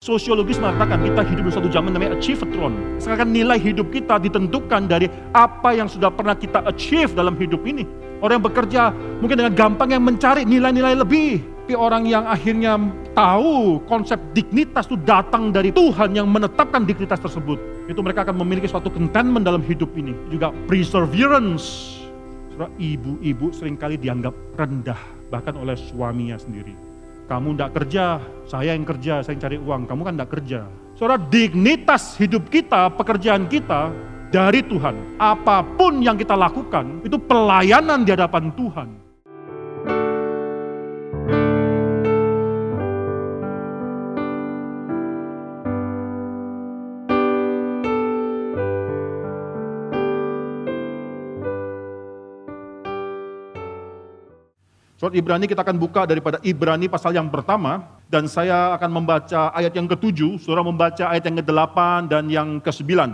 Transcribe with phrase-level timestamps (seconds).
[0.00, 2.96] Sosiologis mengatakan kita hidup di satu zaman namanya achieveatron.
[2.96, 7.84] Sekarang nilai hidup kita ditentukan dari apa yang sudah pernah kita achieve dalam hidup ini.
[8.24, 11.44] Orang yang bekerja mungkin dengan gampang yang mencari nilai-nilai lebih.
[11.44, 12.80] Tapi orang yang akhirnya
[13.12, 17.60] tahu konsep dignitas itu datang dari Tuhan yang menetapkan dignitas tersebut.
[17.84, 20.16] Itu mereka akan memiliki suatu contentment dalam hidup ini.
[20.32, 22.00] Juga perseverance.
[22.56, 26.89] Ibu-ibu sering kali dianggap rendah bahkan oleh suaminya sendiri
[27.30, 30.60] kamu tidak kerja, saya yang kerja, saya yang cari uang, kamu kan tidak kerja.
[30.98, 33.94] Saudara, dignitas hidup kita, pekerjaan kita
[34.34, 35.14] dari Tuhan.
[35.14, 39.09] Apa pun yang kita lakukan, itu pelayanan di hadapan Tuhan.
[55.00, 59.72] Surat Ibrani kita akan buka daripada Ibrani pasal yang pertama dan saya akan membaca ayat
[59.72, 61.76] yang ketujuh, saudara membaca ayat yang ke-8
[62.12, 63.08] dan yang ke-9.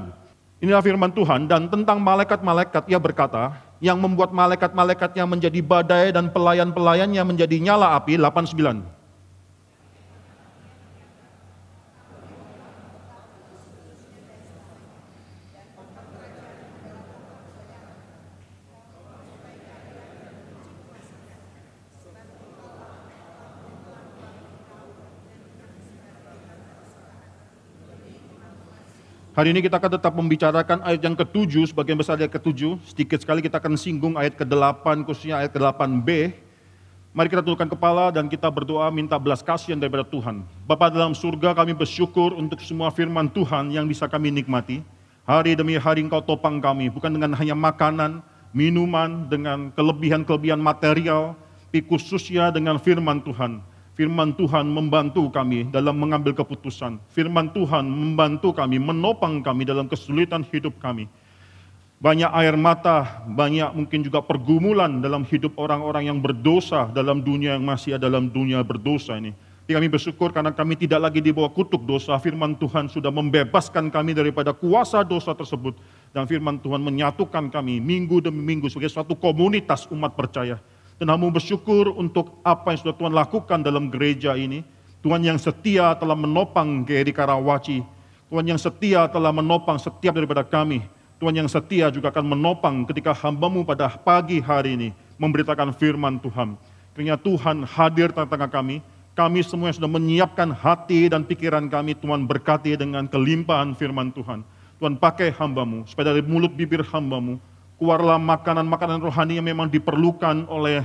[0.67, 7.23] Inilah firman Tuhan dan tentang malaikat-malaikat ia berkata, yang membuat malaikat-malaikatnya menjadi badai dan pelayan-pelayannya
[7.23, 8.96] menjadi nyala api, 89.
[29.37, 32.81] Hari ini kita akan tetap membicarakan ayat yang ketujuh, sebagian besar ayat ketujuh.
[32.89, 36.33] Sedikit sekali kita akan singgung ayat ke-8, khususnya ayat ke-8b.
[37.13, 40.41] Mari kita tundukkan kepala dan kita berdoa minta belas kasihan daripada Tuhan.
[40.65, 44.81] Bapa dalam surga kami bersyukur untuk semua firman Tuhan yang bisa kami nikmati.
[45.29, 48.25] Hari demi hari engkau topang kami, bukan dengan hanya makanan,
[48.57, 51.37] minuman, dengan kelebihan-kelebihan material,
[51.69, 53.61] tapi khususnya dengan firman Tuhan
[53.97, 57.01] Firman Tuhan membantu kami dalam mengambil keputusan.
[57.17, 61.09] Firman Tuhan membantu kami, menopang kami dalam kesulitan hidup kami.
[61.97, 67.65] Banyak air mata, banyak mungkin juga pergumulan dalam hidup orang-orang yang berdosa dalam dunia yang
[67.65, 69.33] masih ada dalam dunia berdosa ini.
[69.65, 72.21] Tapi kami bersyukur karena kami tidak lagi di bawah kutuk dosa.
[72.21, 75.73] Firman Tuhan sudah membebaskan kami daripada kuasa dosa tersebut.
[76.13, 80.61] Dan firman Tuhan menyatukan kami minggu demi minggu sebagai suatu komunitas umat percaya
[80.97, 84.65] dan bersyukur untuk apa yang sudah Tuhan lakukan dalam gereja ini.
[85.05, 87.85] Tuhan yang setia telah menopang GRI Karawaci.
[88.27, 90.83] Tuhan yang setia telah menopang setiap daripada kami.
[91.21, 96.57] Tuhan yang setia juga akan menopang ketika hambamu pada pagi hari ini memberitakan firman Tuhan.
[96.97, 98.81] Kiranya Tuhan hadir tengah-tengah kami.
[99.17, 104.45] Kami semua yang sudah menyiapkan hati dan pikiran kami, Tuhan berkati dengan kelimpahan firman Tuhan.
[104.77, 107.41] Tuhan pakai hambamu, supaya dari mulut bibir hambamu,
[107.77, 110.85] keluarlah makanan-makanan rohani yang memang diperlukan oleh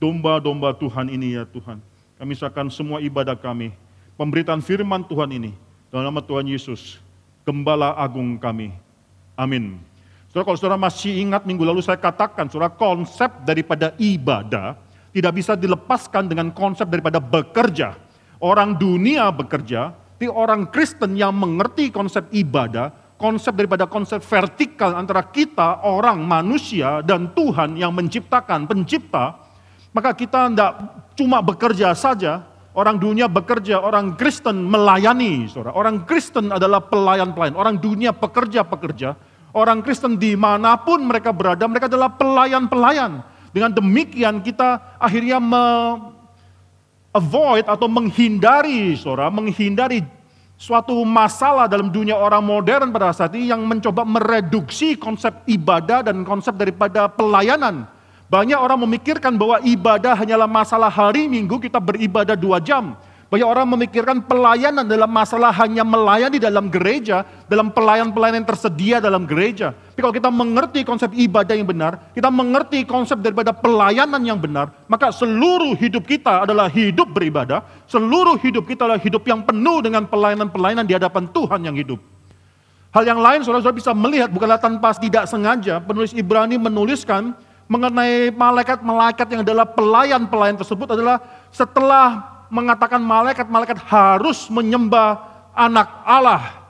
[0.00, 1.80] domba-domba Tuhan ini ya Tuhan.
[2.20, 3.72] Kami serahkan semua ibadah kami,
[4.16, 5.52] pemberitaan firman Tuhan ini,
[5.88, 7.00] dalam nama Tuhan Yesus,
[7.44, 8.72] Gembala Agung kami.
[9.36, 9.80] Amin.
[10.28, 14.76] Saudara, kalau saudara masih ingat minggu lalu saya katakan, saudara, konsep daripada ibadah
[15.10, 17.96] tidak bisa dilepaskan dengan konsep daripada bekerja.
[18.40, 25.20] Orang dunia bekerja, tapi orang Kristen yang mengerti konsep ibadah, konsep daripada konsep vertikal antara
[25.28, 29.36] kita, orang, manusia, dan Tuhan yang menciptakan, pencipta,
[29.92, 30.72] maka kita tidak
[31.12, 35.44] cuma bekerja saja, orang dunia bekerja, orang Kristen melayani.
[35.52, 35.76] Saudara.
[35.76, 39.20] Orang Kristen adalah pelayan-pelayan, orang dunia pekerja-pekerja,
[39.52, 43.20] orang Kristen di mana pun mereka berada, mereka adalah pelayan-pelayan.
[43.52, 45.66] Dengan demikian kita akhirnya me
[47.10, 50.06] avoid atau menghindari, saudara, menghindari
[50.60, 56.20] suatu masalah dalam dunia orang modern pada saat ini yang mencoba mereduksi konsep ibadah dan
[56.20, 57.88] konsep daripada pelayanan.
[58.28, 62.92] Banyak orang memikirkan bahwa ibadah hanyalah masalah hari minggu kita beribadah dua jam.
[63.30, 69.22] Banyak orang memikirkan pelayanan dalam masalah hanya melayani dalam gereja, dalam pelayan-pelayan yang tersedia dalam
[69.22, 69.70] gereja.
[69.70, 74.74] Tapi kalau kita mengerti konsep ibadah yang benar, kita mengerti konsep daripada pelayanan yang benar,
[74.90, 80.10] maka seluruh hidup kita adalah hidup beribadah, seluruh hidup kita adalah hidup yang penuh dengan
[80.10, 82.02] pelayanan-pelayanan di hadapan Tuhan yang hidup.
[82.90, 87.38] Hal yang lain saudara-saudara bisa melihat bukanlah tanpa tidak sengaja penulis Ibrani menuliskan
[87.70, 91.22] mengenai malaikat-malaikat yang adalah pelayan-pelayan tersebut adalah
[91.54, 95.22] setelah mengatakan malaikat-malaikat harus menyembah
[95.54, 96.60] anak Allah.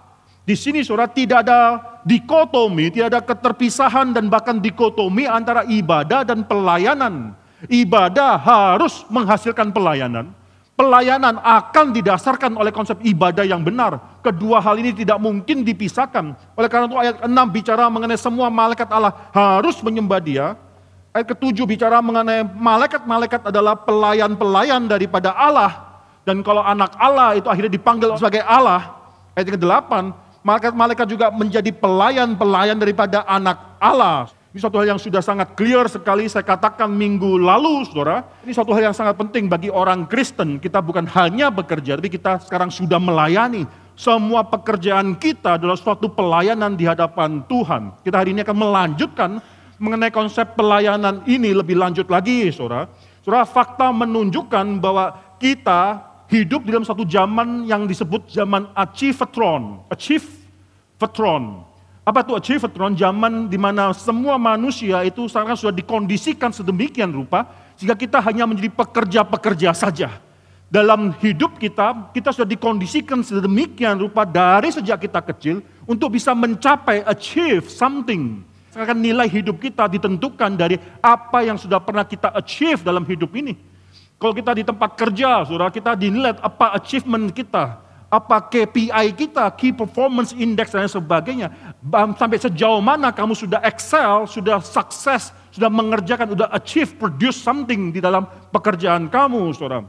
[0.45, 6.45] Di sini saudara tidak ada dikotomi, tidak ada keterpisahan dan bahkan dikotomi antara ibadah dan
[6.45, 7.33] pelayanan.
[7.69, 10.33] Ibadah harus menghasilkan pelayanan.
[10.81, 14.01] Pelayanan akan didasarkan oleh konsep ibadah yang benar.
[14.25, 16.33] Kedua hal ini tidak mungkin dipisahkan.
[16.57, 20.57] Oleh karena itu ayat 6 bicara mengenai semua malaikat Allah harus menyembah dia
[21.11, 25.91] Ayat ketujuh bicara mengenai malaikat-malaikat adalah pelayan-pelayan daripada Allah.
[26.23, 28.95] Dan kalau anak Allah itu akhirnya dipanggil sebagai Allah,
[29.35, 29.91] ayat ke-8,
[30.47, 34.31] malaikat-malaikat juga menjadi pelayan-pelayan daripada anak Allah.
[34.55, 38.23] Ini suatu hal yang sudah sangat clear sekali saya katakan minggu lalu, saudara.
[38.47, 40.63] Ini suatu hal yang sangat penting bagi orang Kristen.
[40.63, 43.67] Kita bukan hanya bekerja, tapi kita sekarang sudah melayani.
[43.99, 47.99] Semua pekerjaan kita adalah suatu pelayanan di hadapan Tuhan.
[48.07, 49.31] Kita hari ini akan melanjutkan
[49.81, 52.87] mengenai konsep pelayanan ini lebih lanjut lagi, saudara.
[53.25, 59.83] Saudara, fakta menunjukkan bahwa kita hidup di dalam satu zaman yang disebut zaman achievatron.
[59.89, 61.71] Achievatron
[62.11, 62.99] apa itu achievatron?
[62.99, 67.47] Zaman di mana semua manusia itu sekarang sudah dikondisikan sedemikian rupa
[67.79, 70.19] sehingga kita hanya menjadi pekerja-pekerja saja.
[70.71, 77.07] Dalam hidup kita, kita sudah dikondisikan sedemikian rupa dari sejak kita kecil untuk bisa mencapai,
[77.07, 78.43] achieve something.
[78.71, 83.59] Sekarang nilai hidup kita ditentukan dari apa yang sudah pernah kita achieve dalam hidup ini.
[84.17, 89.71] Kalau kita di tempat kerja, saudara kita dinilai apa achievement kita apa KPI kita, Key
[89.71, 91.55] Performance Index dan sebagainya.
[92.19, 98.03] Sampai sejauh mana kamu sudah excel, sudah sukses, sudah mengerjakan, sudah achieve, produce something di
[98.03, 99.87] dalam pekerjaan kamu, saudara.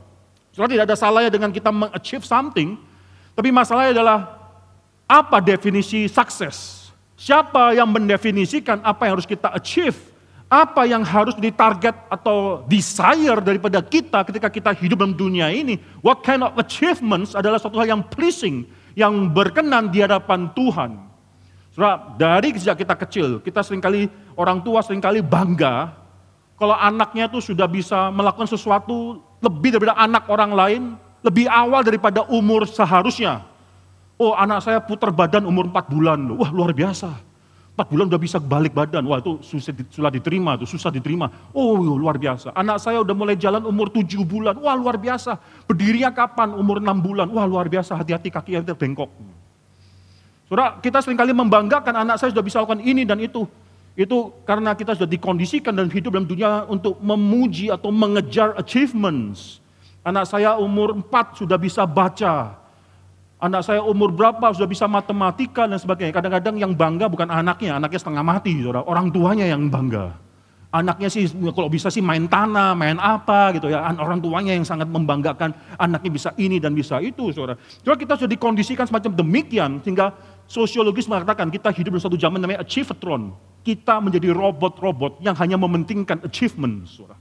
[0.54, 2.78] Saudara tidak ada salahnya dengan kita mengachieve something,
[3.34, 4.38] tapi masalahnya adalah
[5.10, 6.81] apa definisi sukses?
[7.22, 10.10] Siapa yang mendefinisikan apa yang harus kita achieve?
[10.52, 15.80] apa yang harus ditarget atau desire daripada kita ketika kita hidup dalam dunia ini.
[16.04, 18.68] What kind of achievements adalah suatu hal yang pleasing,
[19.00, 21.00] yang berkenan di hadapan Tuhan.
[21.72, 25.96] Saudara, dari sejak kita kecil, kita sering kali, orang tua sering kali bangga
[26.60, 30.82] kalau anaknya itu sudah bisa melakukan sesuatu lebih daripada anak orang lain,
[31.24, 33.48] lebih awal daripada umur seharusnya.
[34.22, 37.32] Oh anak saya putar badan umur 4 bulan, wah luar biasa
[37.72, 39.00] Empat bulan udah bisa balik badan.
[39.08, 41.32] Wah itu susah, susah diterima, itu susah diterima.
[41.56, 42.52] Oh luar biasa.
[42.52, 44.60] Anak saya udah mulai jalan umur tujuh bulan.
[44.60, 45.40] Wah luar biasa.
[45.72, 46.52] Berdirinya kapan?
[46.52, 47.32] Umur enam bulan.
[47.32, 47.96] Wah luar biasa.
[47.96, 49.08] Hati-hati kaki yang terbengkok.
[50.52, 53.48] Saudara, kita sering kali membanggakan anak saya sudah bisa lakukan ini dan itu.
[53.96, 59.64] Itu karena kita sudah dikondisikan dan hidup dalam dunia untuk memuji atau mengejar achievements.
[60.04, 62.61] Anak saya umur empat sudah bisa baca,
[63.42, 66.14] Anak saya umur berapa sudah bisa matematika dan sebagainya.
[66.14, 68.54] Kadang-kadang yang bangga bukan anaknya, anaknya setengah mati.
[68.70, 70.14] Orang tuanya yang bangga.
[70.72, 73.82] Anaknya sih kalau bisa sih main tanah, main apa gitu ya.
[73.98, 77.58] Orang tuanya yang sangat membanggakan anaknya bisa ini dan bisa itu, saudara.
[77.82, 80.14] Coba kita sudah dikondisikan semacam demikian sehingga
[80.46, 83.34] sosiologis mengatakan kita hidup dalam satu zaman namanya achievatron.
[83.66, 87.18] Kita menjadi robot-robot yang hanya mementingkan achievement, saudara.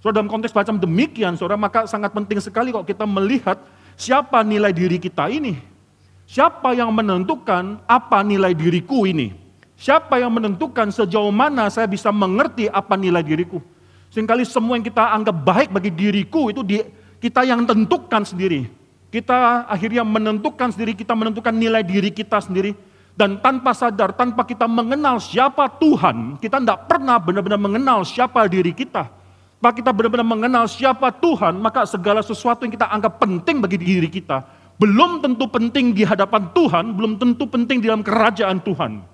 [0.00, 3.60] Saudara dalam konteks macam demikian, saudara, maka sangat penting sekali kalau kita melihat
[3.96, 5.58] Siapa nilai diri kita ini?
[6.26, 9.36] Siapa yang menentukan apa nilai diriku ini?
[9.76, 13.58] Siapa yang menentukan sejauh mana saya bisa mengerti apa nilai diriku?
[14.14, 16.80] Seringkali semua yang kita anggap baik bagi diriku itu di,
[17.18, 18.68] kita yang tentukan sendiri.
[19.12, 22.72] Kita akhirnya menentukan sendiri, kita menentukan nilai diri kita sendiri.
[23.12, 28.72] Dan tanpa sadar, tanpa kita mengenal siapa Tuhan, kita tidak pernah benar-benar mengenal siapa diri
[28.72, 29.12] kita.
[29.62, 34.10] Maka kita benar-benar mengenal siapa Tuhan, maka segala sesuatu yang kita anggap penting bagi diri
[34.10, 34.42] kita,
[34.74, 39.06] belum tentu penting di hadapan Tuhan, belum tentu penting di dalam kerajaan Tuhan.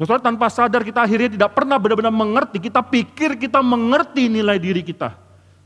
[0.00, 4.80] Saudara tanpa sadar kita akhirnya tidak pernah benar-benar mengerti, kita pikir kita mengerti nilai diri
[4.80, 5.12] kita.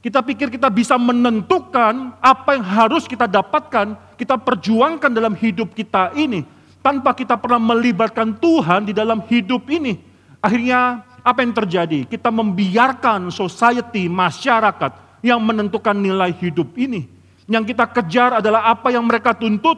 [0.03, 6.11] Kita pikir kita bisa menentukan apa yang harus kita dapatkan, kita perjuangkan dalam hidup kita
[6.19, 6.43] ini.
[6.83, 10.00] Tanpa kita pernah melibatkan Tuhan di dalam hidup ini.
[10.40, 12.09] Akhirnya apa yang terjadi?
[12.09, 17.09] Kita membiarkan society, masyarakat yang menentukan nilai hidup ini.
[17.50, 19.77] Yang kita kejar adalah apa yang mereka tuntut.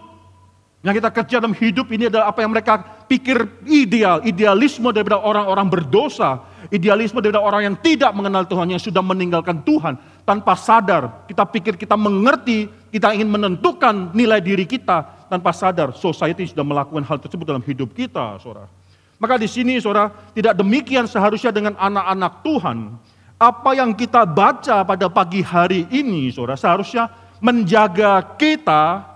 [0.82, 4.18] Yang kita kejar dalam hidup ini adalah apa yang mereka pikir ideal.
[4.26, 6.42] Idealisme daripada orang-orang berdosa.
[6.74, 9.94] Idealisme daripada orang yang tidak mengenal Tuhan, yang sudah meninggalkan Tuhan.
[10.26, 15.26] Tanpa sadar, kita pikir kita mengerti, kita ingin menentukan nilai diri kita.
[15.30, 18.81] Tanpa sadar, society sudah melakukan hal tersebut dalam hidup kita, saudara.
[19.22, 22.98] Maka di sini saudara, tidak demikian seharusnya dengan anak-anak Tuhan.
[23.38, 27.06] Apa yang kita baca pada pagi hari ini saudara, seharusnya
[27.38, 29.06] menjaga kita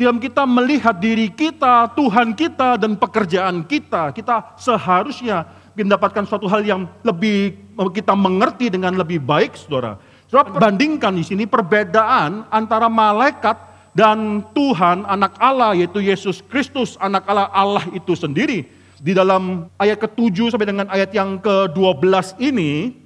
[0.00, 4.16] dalam kita melihat diri kita, Tuhan kita, dan pekerjaan kita.
[4.16, 5.44] Kita seharusnya
[5.76, 7.52] mendapatkan suatu hal yang lebih
[7.92, 10.00] kita mengerti dengan lebih baik, saudara.
[10.24, 13.60] Saudara bandingkan di sini perbedaan antara malaikat
[13.92, 18.79] dan Tuhan, anak Allah, yaitu Yesus Kristus, anak Allah, Allah itu sendiri.
[19.00, 23.00] Di dalam ayat ke-7 sampai dengan ayat yang ke-12 ini,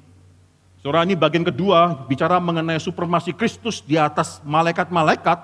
[0.85, 5.39] Saudara ini bagian kedua bicara mengenai supremasi Kristus di atas malaikat-malaikat.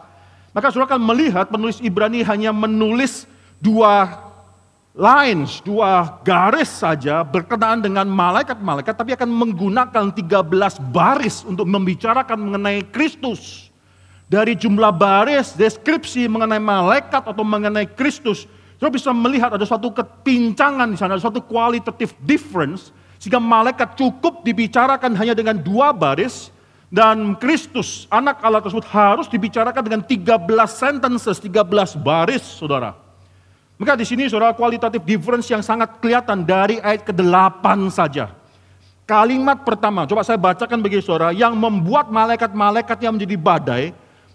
[0.52, 3.24] Maka saudara akan melihat penulis Ibrani hanya menulis
[3.56, 4.20] dua
[4.92, 12.84] lines, dua garis saja berkenaan dengan malaikat-malaikat, tapi akan menggunakan 13 baris untuk membicarakan mengenai
[12.92, 13.72] Kristus.
[14.30, 18.46] dari jumlah baris, deskripsi mengenai malaikat atau mengenai Kristus,
[18.80, 24.40] saudara bisa melihat ada suatu kepincangan di sana, ada suatu qualitative difference, sehingga malaikat cukup
[24.40, 26.48] dibicarakan hanya dengan dua baris,
[26.88, 31.60] dan Kristus, anak Allah tersebut harus dibicarakan dengan 13 sentences, 13
[32.00, 32.96] baris, saudara.
[33.76, 38.32] Maka di sini saudara kualitatif difference yang sangat kelihatan dari ayat ke-8 saja.
[39.04, 43.84] Kalimat pertama, coba saya bacakan bagi saudara, yang membuat malaikat-malaikat yang menjadi badai,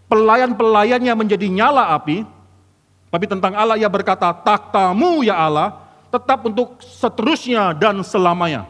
[0.06, 2.35] pelayan-pelayannya menjadi nyala api,
[3.16, 5.80] tapi tentang Allah ia berkata, taktamu ya Allah,
[6.12, 8.68] tetap untuk seterusnya dan selamanya.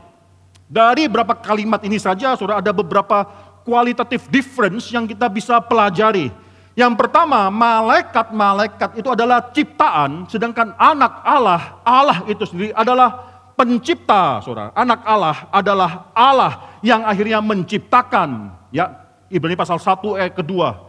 [0.69, 3.25] Dari berapa kalimat ini saja, saudara ada beberapa
[3.65, 6.29] kualitatif difference yang kita bisa pelajari.
[6.77, 13.25] Yang pertama, malaikat-malaikat itu adalah ciptaan, sedangkan anak Allah, Allah itu sendiri adalah
[13.57, 14.69] pencipta, saudara.
[14.77, 18.53] Anak Allah adalah Allah yang akhirnya menciptakan.
[18.69, 18.93] Ya,
[19.25, 20.85] Ibrani pasal 1 ayat kedua.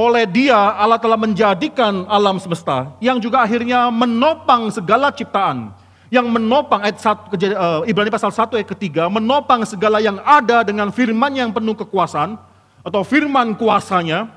[0.00, 5.76] Oleh dia Allah telah menjadikan alam semesta yang juga akhirnya menopang segala ciptaan.
[6.08, 10.88] Yang menopang ayat 1, uh, Ibrani pasal 1 ayat ketiga, menopang segala yang ada dengan
[10.88, 12.40] firman yang penuh kekuasaan
[12.80, 14.32] atau firman kuasanya.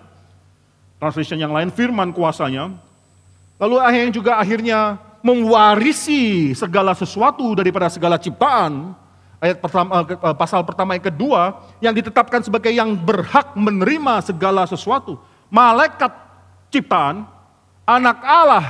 [1.00, 2.76] Translation yang lain firman kuasanya.
[3.56, 8.92] Lalu akhirnya juga akhirnya mewarisi segala sesuatu daripada segala ciptaan
[9.40, 15.32] ayat pertama, uh, pasal pertama yang kedua yang ditetapkan sebagai yang berhak menerima segala sesuatu
[15.54, 16.10] malaikat
[16.74, 17.30] ciptaan,
[17.86, 18.66] anak Allah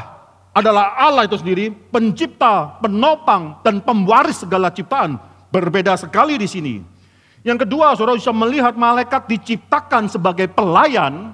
[0.51, 5.15] adalah Allah itu sendiri, pencipta, penopang, dan pemwaris segala ciptaan.
[5.49, 6.75] Berbeda sekali di sini.
[7.41, 11.31] Yang kedua, saudara bisa melihat malaikat diciptakan sebagai pelayan.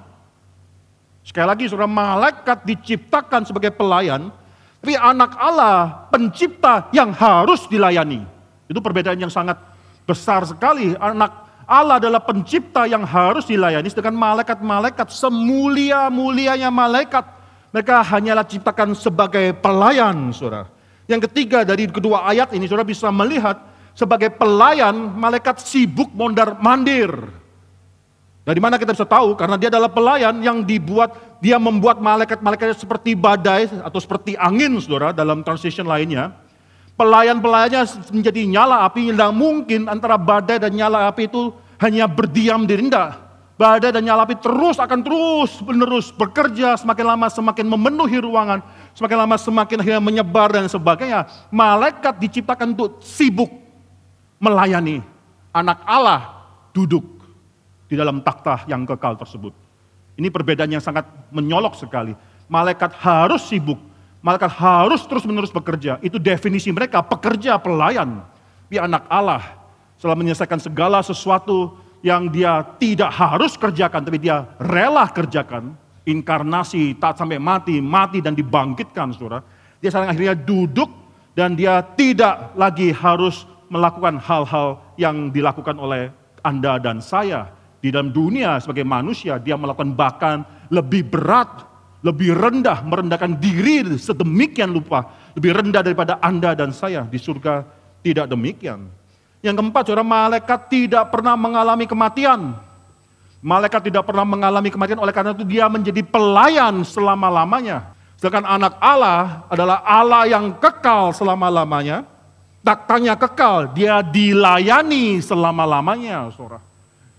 [1.26, 4.30] Sekali lagi, saudara, malaikat diciptakan sebagai pelayan,
[4.80, 8.24] tapi anak Allah, pencipta yang harus dilayani.
[8.64, 9.60] Itu perbedaan yang sangat
[10.08, 10.96] besar sekali.
[10.96, 17.22] Anak Allah adalah pencipta yang harus dilayani, sedangkan malaikat-malaikat semulia-mulianya malaikat,
[17.70, 20.66] mereka hanyalah ciptakan sebagai pelayan, saudara.
[21.06, 23.54] Yang ketiga dari kedua ayat ini, saudara bisa melihat
[23.94, 27.14] sebagai pelayan, malaikat sibuk mondar mandir.
[28.42, 29.38] Dari mana kita bisa tahu?
[29.38, 35.14] Karena dia adalah pelayan yang dibuat, dia membuat malaikat-malaikat seperti badai atau seperti angin, saudara,
[35.14, 36.34] dalam transition lainnya
[37.00, 41.48] pelayan-pelayannya menjadi nyala api, tidak mungkin antara badai dan nyala api itu
[41.80, 43.16] hanya berdiam di rendah.
[43.56, 48.60] Badai dan nyala api terus akan terus menerus bekerja, semakin lama semakin memenuhi ruangan,
[48.92, 51.24] semakin lama semakin akhirnya menyebar dan sebagainya.
[51.48, 53.48] Malaikat diciptakan untuk sibuk
[54.36, 55.00] melayani.
[55.56, 56.44] Anak Allah
[56.76, 57.04] duduk
[57.88, 59.56] di dalam takhta yang kekal tersebut.
[60.20, 62.12] Ini perbedaan yang sangat menyolok sekali.
[62.44, 63.89] Malaikat harus sibuk
[64.20, 65.96] Malaikat harus terus-menerus bekerja.
[66.04, 68.20] Itu definisi mereka, pekerja pelayan.
[68.68, 69.56] Dia anak Allah.
[69.96, 75.72] Setelah menyelesaikan segala sesuatu yang dia tidak harus kerjakan, tapi dia rela kerjakan.
[76.04, 79.40] Inkarnasi, tak sampai mati, mati dan dibangkitkan, saudara.
[79.80, 80.88] Dia sekarang akhirnya duduk
[81.32, 86.12] dan dia tidak lagi harus melakukan hal-hal yang dilakukan oleh
[86.44, 87.48] Anda dan saya.
[87.80, 91.69] Di dalam dunia sebagai manusia, dia melakukan bahkan lebih berat
[92.00, 97.64] lebih rendah, merendahkan diri sedemikian lupa, lebih rendah daripada Anda dan saya di surga
[98.00, 98.88] tidak demikian.
[99.40, 102.56] Yang keempat, saudara, malaikat tidak pernah mengalami kematian.
[103.40, 107.96] Malaikat tidak pernah mengalami kematian, oleh karena itu dia menjadi pelayan selama-lamanya.
[108.20, 112.04] Sedangkan anak Allah adalah Allah yang kekal selama-lamanya.
[112.60, 116.60] Taktanya kekal, dia dilayani selama-lamanya, saudara.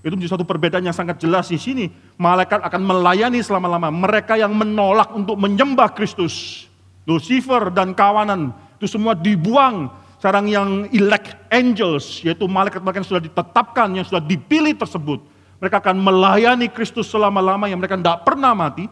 [0.05, 1.89] Itu menjadi satu perbedaan yang sangat jelas di sini.
[2.21, 3.89] Malaikat akan melayani selama-lama.
[3.89, 6.69] Mereka yang menolak untuk menyembah Kristus.
[7.09, 8.53] Lucifer dan kawanan.
[8.77, 9.89] Itu semua dibuang.
[10.21, 15.17] Sekarang yang elect angels, yaitu malaikat-malaikat yang sudah ditetapkan, yang sudah dipilih tersebut.
[15.57, 18.85] Mereka akan melayani Kristus selama-lama yang mereka tidak pernah mati.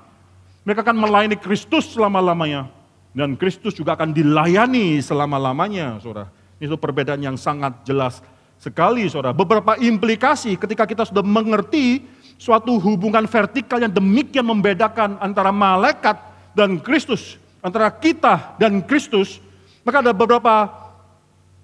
[0.66, 2.66] Mereka akan melayani Kristus selama-lamanya.
[3.14, 6.34] Dan Kristus juga akan dilayani selama-lamanya, saudara.
[6.58, 8.26] Itu perbedaan yang sangat jelas
[8.58, 9.38] sekali saudara.
[9.38, 12.04] Beberapa implikasi ketika kita sudah mengerti
[12.40, 16.16] suatu hubungan vertikal yang demikian membedakan antara malaikat
[16.56, 19.44] dan Kristus, antara kita dan Kristus,
[19.84, 20.72] maka ada beberapa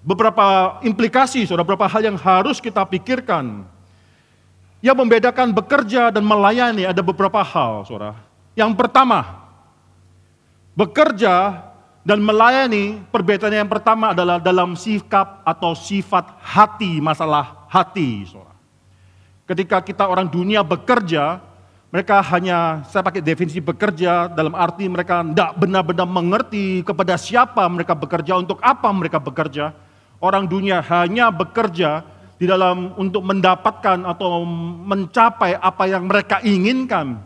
[0.05, 3.65] beberapa implikasi, saudara, beberapa hal yang harus kita pikirkan.
[4.84, 8.13] Yang membedakan bekerja dan melayani ada beberapa hal, saudara.
[8.53, 9.50] Yang pertama,
[10.77, 11.65] bekerja
[12.05, 18.29] dan melayani, perbedaannya yang pertama adalah dalam sikap atau sifat hati, masalah hati.
[19.46, 21.38] Ketika kita orang dunia bekerja,
[21.94, 27.94] mereka hanya, saya pakai definisi bekerja dalam arti mereka tidak benar-benar mengerti kepada siapa mereka
[27.94, 29.70] bekerja, untuk apa mereka bekerja.
[30.18, 32.02] Orang dunia hanya bekerja
[32.42, 34.42] di dalam untuk mendapatkan atau
[34.82, 37.22] mencapai apa yang mereka inginkan.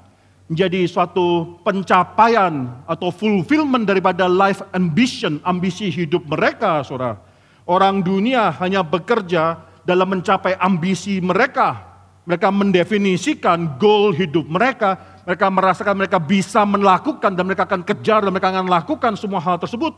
[0.50, 7.22] menjadi suatu pencapaian atau fulfillment daripada life ambition, ambisi hidup mereka, saudara.
[7.70, 11.89] Orang dunia hanya bekerja dalam mencapai ambisi mereka.
[12.30, 15.02] Mereka mendefinisikan goal hidup mereka.
[15.26, 19.58] Mereka merasakan mereka bisa melakukan dan mereka akan kejar dan mereka akan lakukan semua hal
[19.58, 19.98] tersebut.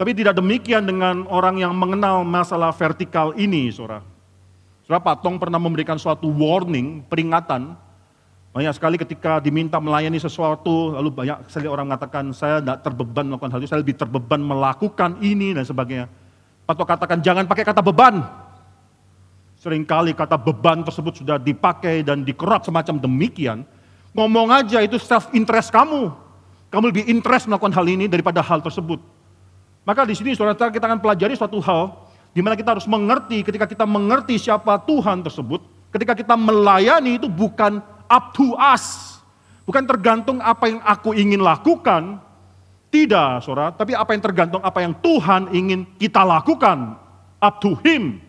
[0.00, 4.00] Tapi tidak demikian dengan orang yang mengenal masalah vertikal ini, saudara.
[4.88, 7.76] Saudara Patong pernah memberikan suatu warning, peringatan,
[8.56, 13.52] banyak sekali ketika diminta melayani sesuatu, lalu banyak sekali orang mengatakan, saya tidak terbeban melakukan
[13.52, 16.08] hal itu, saya lebih terbeban melakukan ini dan sebagainya.
[16.64, 18.45] Atau katakan, jangan pakai kata beban.
[19.66, 23.66] Seringkali kata beban tersebut sudah dipakai dan dikerap semacam demikian.
[24.14, 26.14] Ngomong aja itu self-interest kamu.
[26.70, 29.02] Kamu lebih interest melakukan hal ini daripada hal tersebut.
[29.82, 31.98] Maka di sini saudara kita akan pelajari suatu hal,
[32.30, 35.58] di mana kita harus mengerti ketika kita mengerti siapa Tuhan tersebut,
[35.90, 39.18] ketika kita melayani itu bukan up to us.
[39.66, 42.22] Bukan tergantung apa yang aku ingin lakukan.
[42.86, 43.74] Tidak, saudara.
[43.74, 46.94] Tapi apa yang tergantung apa yang Tuhan ingin kita lakukan.
[47.42, 48.25] Up to Him.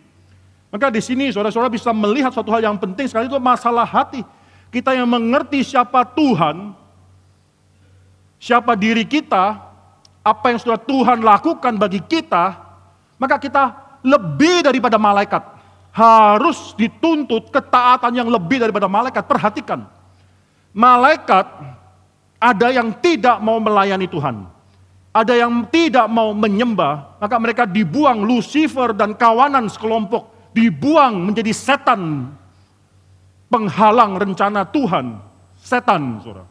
[0.77, 4.21] Maka di sini saudara-saudara bisa melihat suatu hal yang penting sekali itu masalah hati.
[4.69, 6.77] Kita yang mengerti siapa Tuhan,
[8.37, 9.57] siapa diri kita,
[10.21, 12.61] apa yang sudah Tuhan lakukan bagi kita,
[13.17, 13.73] maka kita
[14.05, 15.41] lebih daripada malaikat
[15.97, 19.25] harus dituntut ketaatan yang lebih daripada malaikat.
[19.25, 19.81] Perhatikan,
[20.77, 21.57] malaikat
[22.37, 24.45] ada yang tidak mau melayani Tuhan.
[25.09, 32.33] Ada yang tidak mau menyembah, maka mereka dibuang Lucifer dan kawanan sekelompok, dibuang menjadi setan
[33.53, 35.21] penghalang rencana Tuhan,
[35.61, 36.49] setan, saudara.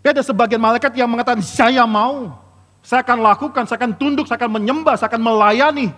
[0.00, 2.36] Ada sebagian malaikat yang mengatakan, saya mau,
[2.80, 5.88] saya akan lakukan, saya akan tunduk, saya akan menyembah, saya akan melayani.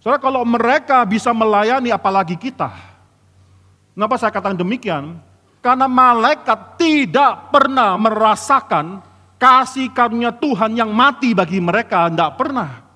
[0.00, 2.72] Soalnya kalau mereka bisa melayani apalagi kita.
[3.92, 5.20] Kenapa saya katakan demikian?
[5.58, 9.02] Karena malaikat tidak pernah merasakan
[9.36, 12.87] kasih karunia Tuhan yang mati bagi mereka, tidak pernah.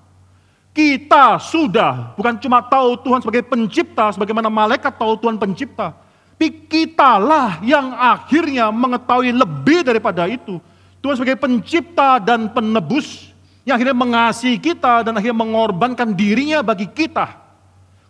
[0.73, 5.93] Kita sudah bukan cuma tahu Tuhan sebagai pencipta, sebagaimana malaikat tahu Tuhan pencipta.
[6.33, 10.57] Tapi kitalah yang akhirnya mengetahui lebih daripada itu.
[10.97, 13.29] Tuhan sebagai pencipta dan penebus
[13.63, 17.37] yang akhirnya mengasihi kita dan akhirnya mengorbankan dirinya bagi kita.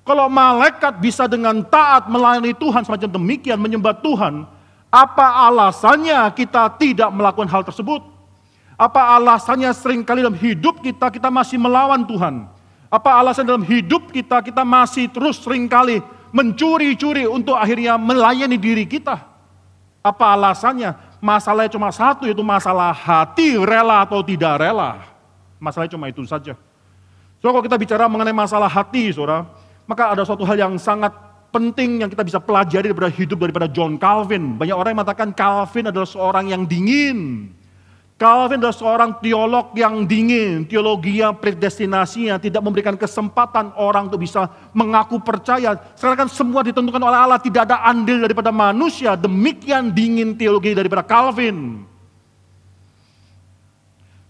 [0.08, 4.48] Kalau malaikat bisa dengan taat melayani Tuhan semacam demikian, menyembah Tuhan,
[4.88, 8.02] apa alasannya kita tidak melakukan hal tersebut?
[8.80, 12.53] Apa alasannya sering kali dalam hidup kita, kita masih melawan Tuhan?
[12.94, 15.98] Apa alasan dalam hidup kita, kita masih terus sering kali
[16.30, 19.18] mencuri-curi untuk akhirnya melayani diri kita?
[20.06, 20.94] Apa alasannya?
[21.18, 25.10] Masalahnya cuma satu, yaitu masalah hati rela atau tidak rela.
[25.58, 26.54] Masalahnya cuma itu saja.
[27.42, 29.50] So kalau kita bicara mengenai masalah hati, saudara,
[29.90, 31.18] maka ada suatu hal yang sangat
[31.50, 34.54] penting yang kita bisa pelajari daripada hidup daripada John Calvin.
[34.62, 37.50] Banyak orang yang mengatakan Calvin adalah seorang yang dingin.
[38.24, 44.24] Calvin adalah seorang teolog yang dingin, teologi yang predestinasi yang tidak memberikan kesempatan orang untuk
[44.24, 45.76] bisa mengaku percaya.
[45.92, 49.20] Sekarang kan semua ditentukan oleh Allah, tidak ada andil daripada manusia.
[49.20, 51.84] Demikian dingin teologi daripada Calvin.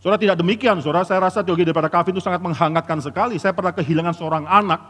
[0.02, 1.06] Saudara tidak demikian, saudara.
[1.06, 3.38] Saya rasa teologi daripada Calvin itu sangat menghangatkan sekali.
[3.38, 4.82] Saya pernah kehilangan seorang anak,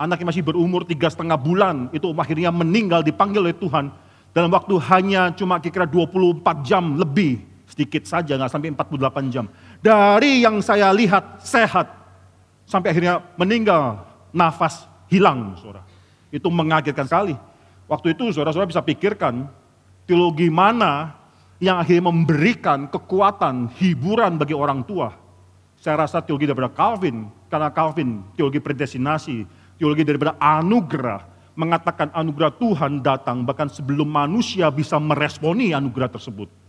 [0.00, 3.92] anak yang masih berumur tiga setengah bulan, itu akhirnya meninggal dipanggil oleh Tuhan
[4.32, 9.46] dalam waktu hanya cuma kira-kira 24 jam lebih, sedikit saja, nggak sampai 48 jam.
[9.78, 11.86] Dari yang saya lihat sehat,
[12.66, 14.02] sampai akhirnya meninggal,
[14.34, 15.86] nafas hilang, saudara.
[16.34, 17.38] Itu mengagetkan sekali.
[17.86, 19.46] Waktu itu saudara-saudara bisa pikirkan,
[20.06, 21.14] teologi mana
[21.62, 25.14] yang akhirnya memberikan kekuatan, hiburan bagi orang tua.
[25.78, 29.48] Saya rasa teologi daripada Calvin, karena Calvin teologi predestinasi,
[29.80, 31.26] teologi daripada anugerah,
[31.58, 36.59] mengatakan anugerah Tuhan datang bahkan sebelum manusia bisa meresponi anugerah tersebut.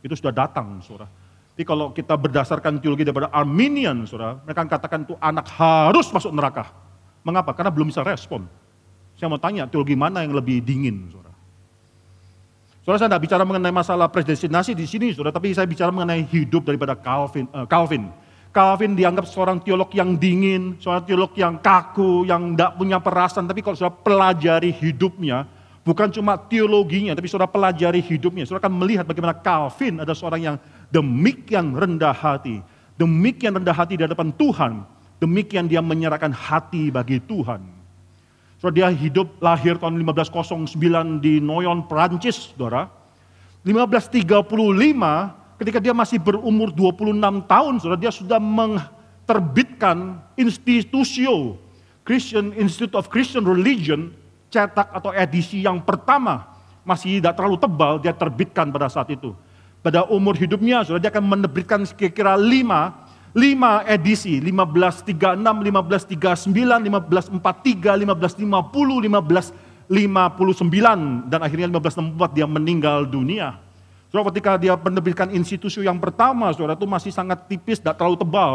[0.00, 1.08] Itu sudah datang, saudara.
[1.52, 6.72] Tapi kalau kita berdasarkan teologi daripada Arminian, saudara, mereka katakan itu anak harus masuk neraka.
[7.20, 7.52] Mengapa?
[7.52, 8.48] Karena belum bisa respon.
[9.20, 11.36] Saya mau tanya, teologi mana yang lebih dingin, saudara?
[12.80, 16.64] Saudara saya tidak bicara mengenai masalah predestinasi di sini, saudara, tapi saya bicara mengenai hidup
[16.64, 17.44] daripada Calvin.
[17.52, 18.08] Uh, Calvin.
[18.50, 23.44] Calvin dianggap seorang teolog yang dingin, seorang teolog yang kaku, yang tidak punya perasaan.
[23.44, 25.44] Tapi kalau saudara pelajari hidupnya,
[25.84, 28.44] bukan cuma teologinya, tapi saudara pelajari hidupnya.
[28.44, 30.56] Saudara akan melihat bagaimana Calvin ada seorang yang
[30.92, 32.60] demikian rendah hati.
[33.00, 34.84] Demikian rendah hati di hadapan Tuhan.
[35.20, 37.80] Demikian dia menyerahkan hati bagi Tuhan.
[38.60, 40.76] So, dia hidup lahir tahun 1509
[41.24, 42.92] di Noyon, Perancis, saudara.
[43.64, 44.36] 1535,
[45.56, 51.56] ketika dia masih berumur 26 tahun, saudara, dia sudah menerbitkan Institutio,
[52.04, 54.12] Christian Institute of Christian Religion,
[54.50, 56.50] cetak atau edisi yang pertama
[56.82, 59.30] masih tidak terlalu tebal, dia terbitkan pada saat itu.
[59.80, 62.92] Pada umur hidupnya, saudara, dia akan menerbitkan kira-kira lima,
[63.32, 66.84] lima edisi, 1536, 1539,
[67.40, 69.56] 1543, 1550,
[69.88, 73.56] 1559, dan akhirnya 1564 dia meninggal dunia.
[74.10, 78.54] Saudara, ketika dia menerbitkan institusi yang pertama, saudara, itu masih sangat tipis, tidak terlalu tebal,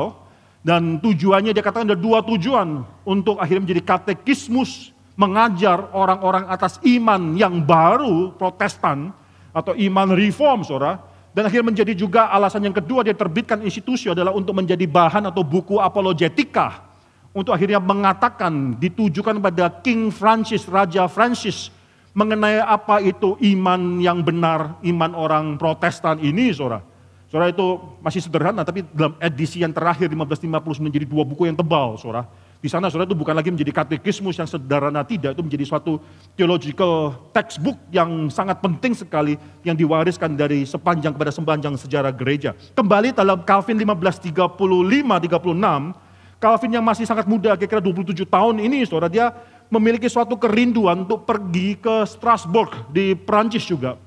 [0.66, 7.36] dan tujuannya dia katakan ada dua tujuan untuk akhirnya menjadi katekismus mengajar orang-orang atas iman
[7.40, 9.16] yang baru protestan
[9.56, 11.00] atau iman reform saudara.
[11.36, 15.44] Dan akhirnya menjadi juga alasan yang kedua dia terbitkan institusi adalah untuk menjadi bahan atau
[15.44, 16.88] buku apologetika.
[17.36, 21.68] Untuk akhirnya mengatakan ditujukan pada King Francis, Raja Francis
[22.16, 26.80] mengenai apa itu iman yang benar, iman orang protestan ini saudara.
[27.28, 32.00] Saudara itu masih sederhana, tapi dalam edisi yang terakhir 1550 menjadi dua buku yang tebal,
[32.00, 32.32] saudara.
[32.64, 35.38] Di sana saudara itu bukan lagi menjadi katekismus yang sederhana, tidak.
[35.38, 36.02] Itu menjadi suatu
[36.34, 42.58] theological textbook yang sangat penting sekali yang diwariskan dari sepanjang kepada sepanjang sejarah gereja.
[42.74, 45.94] Kembali dalam Calvin 1535-36,
[46.42, 49.30] Calvin yang masih sangat muda, kira-kira 27 tahun ini, saudara, dia
[49.70, 53.98] memiliki suatu kerinduan untuk pergi ke Strasbourg di Prancis juga.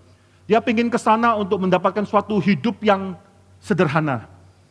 [0.49, 3.13] Dia ingin ke sana untuk mendapatkan suatu hidup yang
[3.61, 4.25] sederhana.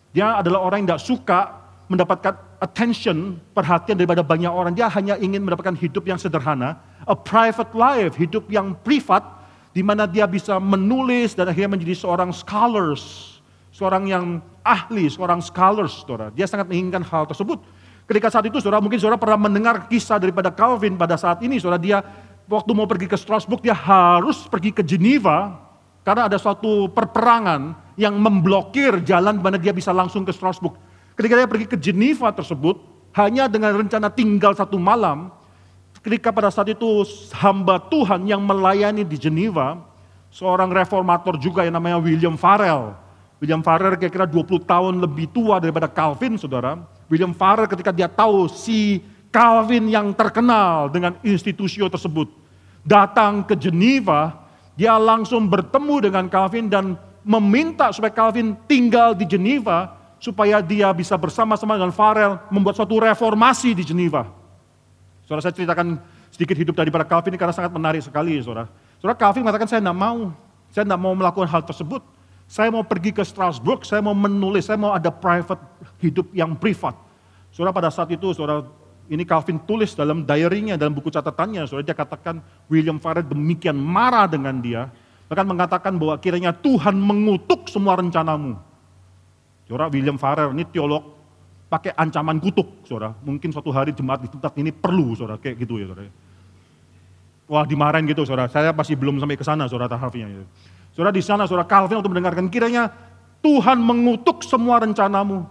[0.10, 1.40] Dia adalah orang yang tidak suka
[1.88, 4.76] mendapatkan attention, perhatian daripada banyak orang.
[4.76, 9.24] Dia hanya ingin mendapatkan hidup yang sederhana, a private life, hidup yang privat,
[9.72, 13.38] di mana dia bisa menulis dan akhirnya menjadi seorang scholars,
[13.72, 14.26] seorang yang
[14.68, 16.28] ahli, seorang scholars, saudara.
[16.36, 17.64] Dia sangat menginginkan hal tersebut.
[18.08, 21.80] Ketika saat itu, saudara, mungkin saudara pernah mendengar kisah daripada Calvin pada saat ini, saudara,
[21.80, 22.00] dia
[22.48, 25.60] waktu mau pergi ke Strasbourg, dia harus pergi ke Geneva,
[26.08, 30.80] karena ada suatu perperangan yang memblokir jalan mana dia bisa langsung ke Strasbourg.
[31.18, 32.78] Ketika dia pergi ke Geneva tersebut,
[33.18, 35.34] hanya dengan rencana tinggal satu malam,
[36.06, 36.86] ketika pada saat itu
[37.34, 39.82] hamba Tuhan yang melayani di Geneva,
[40.30, 42.94] seorang reformator juga yang namanya William Farel.
[43.42, 46.78] William Farel kira-kira 20 tahun lebih tua daripada Calvin, saudara.
[47.10, 49.02] William Farel ketika dia tahu si
[49.34, 52.30] Calvin yang terkenal dengan institusi tersebut,
[52.86, 54.38] datang ke Geneva,
[54.78, 56.94] dia langsung bertemu dengan Calvin dan
[57.26, 63.78] meminta supaya Calvin tinggal di Geneva supaya dia bisa bersama-sama dengan Farel membuat suatu reformasi
[63.78, 64.26] di Geneva.
[65.26, 66.02] Saudara saya ceritakan
[66.34, 68.70] sedikit hidup daripada Calvin ini karena sangat menarik sekali saudara.
[68.98, 70.34] Saudara Calvin mengatakan saya tidak mau,
[70.74, 72.02] saya tidak mau melakukan hal tersebut.
[72.48, 75.60] Saya mau pergi ke Strasbourg, saya mau menulis, saya mau ada private
[76.00, 76.96] hidup yang privat.
[77.52, 78.64] Saudara pada saat itu saudara
[79.12, 82.40] ini Calvin tulis dalam diary-nya, dalam buku catatannya, saudara dia katakan
[82.72, 84.88] William Farel demikian marah dengan dia,
[85.28, 88.67] bahkan mengatakan bahwa kiranya Tuhan mengutuk semua rencanamu.
[89.68, 91.04] Saudara William Farel ini teolog
[91.68, 93.12] pakai ancaman kutuk, saudara.
[93.20, 96.08] Mungkin suatu hari jemaat di tempat ini perlu, saudara, kayak gitu ya, saudara.
[97.48, 98.48] Wah dimarahin gitu, saudara.
[98.48, 100.32] Saya masih belum sampai ke sana, saudara tahafnya.
[100.32, 100.46] Gitu.
[100.96, 102.92] Saudara di sana, saudara Calvin untuk mendengarkan kiranya
[103.44, 105.44] Tuhan mengutuk semua rencanamu.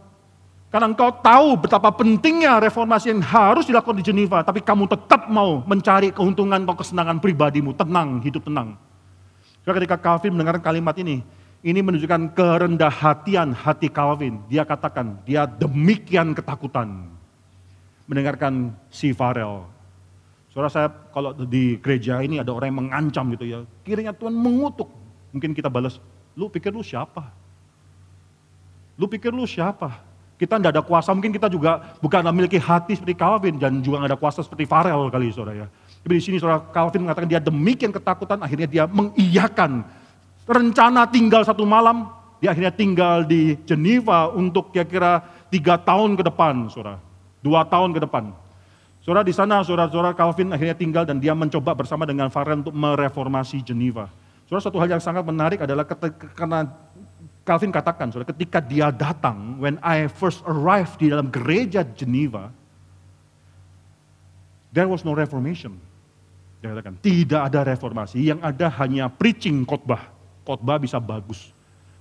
[0.73, 5.63] Karena engkau tahu betapa pentingnya reformasi yang harus dilakukan di Geneva, tapi kamu tetap mau
[5.63, 8.75] mencari keuntungan atau kesenangan pribadimu, tenang, hidup tenang.
[9.63, 11.23] Karena ketika Calvin mendengar kalimat ini,
[11.65, 14.45] ini menunjukkan kerendah hatian hati Calvin.
[14.51, 17.09] Dia katakan, dia demikian ketakutan
[18.07, 19.67] mendengarkan si Farel.
[20.53, 24.89] Saudara saya kalau di gereja ini ada orang yang mengancam gitu ya, kiranya Tuhan mengutuk.
[25.35, 26.01] Mungkin kita balas,
[26.33, 27.29] lu pikir lu siapa?
[28.97, 30.01] Lu pikir lu siapa?
[30.37, 34.17] Kita tidak ada kuasa, mungkin kita juga bukan memiliki hati seperti Calvin dan juga tidak
[34.17, 35.67] ada kuasa seperti Farel kali saudara ya.
[36.01, 39.85] Tapi di sini saudara Calvin mengatakan dia demikian ketakutan, akhirnya dia mengiyakan
[40.47, 46.71] rencana tinggal satu malam, dia akhirnya tinggal di Geneva untuk kira-kira tiga tahun ke depan,
[46.71, 47.03] saudara.
[47.43, 48.35] Dua tahun ke depan.
[49.03, 53.63] Saudara di sana, saudara-saudara Calvin akhirnya tinggal dan dia mencoba bersama dengan Farel untuk mereformasi
[53.63, 54.11] Geneva.
[54.51, 56.67] Saudara, satu hal yang sangat menarik adalah karena
[57.47, 62.51] Calvin katakan, saudara, ketika dia datang, when I first arrived di dalam gereja Geneva,
[64.75, 65.79] there was no reformation.
[66.59, 70.16] Dia katakan, tidak ada reformasi, yang ada hanya preaching khotbah.
[70.47, 71.51] Khotbah bisa bagus.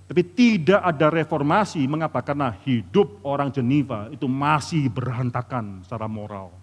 [0.06, 2.22] Tapi tidak ada reformasi, mengapa?
[2.22, 6.54] Karena hidup orang Geneva itu masih berantakan secara moral.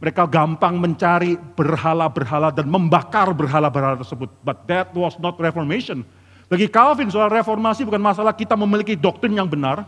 [0.00, 4.32] Mereka gampang mencari berhala-berhala dan membakar berhala-berhala tersebut.
[4.40, 6.00] But that was not reformation.
[6.48, 9.84] Bagi Calvin soal reformasi bukan masalah kita memiliki doktrin yang benar,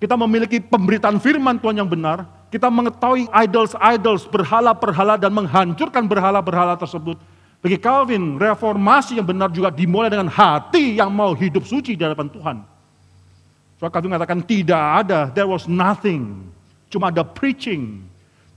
[0.00, 7.18] kita memiliki pemberitaan firman Tuhan yang benar, kita mengetahui idols-idols, berhala-berhala dan menghancurkan berhala-berhala tersebut.
[7.66, 12.30] Bagi Calvin, reformasi yang benar juga dimulai dengan hati yang mau hidup suci di hadapan
[12.30, 12.56] Tuhan.
[13.82, 16.46] Soal Calvin mengatakan tidak ada, there was nothing.
[16.86, 18.06] Cuma ada preaching.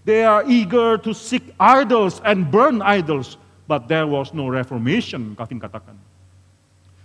[0.06, 3.42] They are eager to seek idols and burn idols.
[3.70, 5.94] but there was no reformation, Calvin katakan.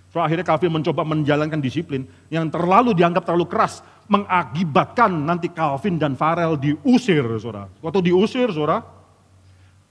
[0.08, 6.16] So akhirnya Calvin mencoba menjalankan disiplin yang terlalu dianggap terlalu keras, mengakibatkan nanti Calvin dan
[6.16, 7.68] Farel diusir, saudara.
[7.84, 8.80] Waktu diusir, saudara,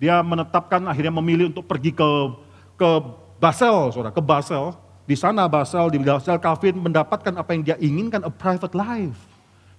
[0.04, 2.10] dia menetapkan akhirnya memilih untuk pergi ke
[2.76, 2.90] ke
[3.40, 4.76] Basel, saudara, ke Basel.
[5.08, 9.20] Di sana Basel, di Basel Calvin mendapatkan apa yang dia inginkan, a private life.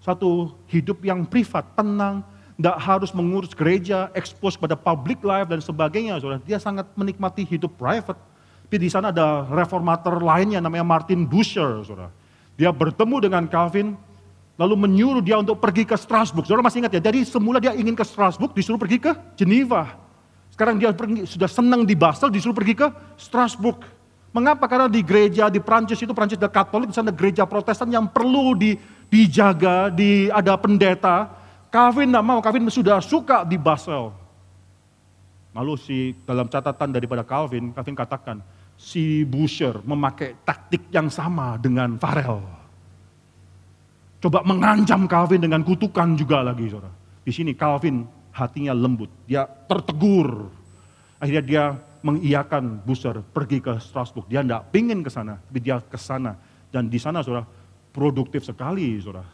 [0.01, 2.25] Satu hidup yang privat, tenang,
[2.61, 6.21] tidak harus mengurus gereja, expose pada public life dan sebagainya.
[6.21, 6.45] Saudara.
[6.45, 8.21] Dia sangat menikmati hidup private.
[8.69, 11.85] Tapi di sana ada reformator lainnya namanya Martin Bucer.
[11.89, 12.13] Saudara.
[12.61, 13.97] Dia bertemu dengan Calvin,
[14.61, 16.45] lalu menyuruh dia untuk pergi ke Strasbourg.
[16.45, 20.04] Saudara masih ingat ya, jadi semula dia ingin ke Strasbourg, disuruh pergi ke Geneva.
[20.55, 22.87] Sekarang dia pergi, sudah senang di Basel, disuruh pergi ke
[23.19, 23.83] Strasbourg.
[24.31, 24.71] Mengapa?
[24.71, 28.55] Karena di gereja di Prancis itu Prancis ada Katolik, di sana gereja Protestan yang perlu
[28.55, 28.79] di,
[29.11, 31.27] dijaga, di ada pendeta.
[31.75, 34.15] Calvin tidak mau, Calvin sudah suka di Basel.
[35.59, 38.39] Lalu si dalam catatan daripada Calvin, Calvin katakan
[38.79, 42.47] si Busher memakai taktik yang sama dengan Farel.
[44.23, 46.95] Coba mengancam Calvin dengan kutukan juga lagi, saudara.
[47.27, 50.51] Di sini Calvin hatinya lembut, dia tertegur.
[51.23, 51.65] Akhirnya dia
[52.05, 54.27] mengiyakan Buser pergi ke Strasbourg.
[54.29, 56.37] Dia tidak pingin ke sana, tapi dia ke sana.
[56.69, 57.47] Dan di sana saudara,
[57.95, 59.25] produktif sekali saudara.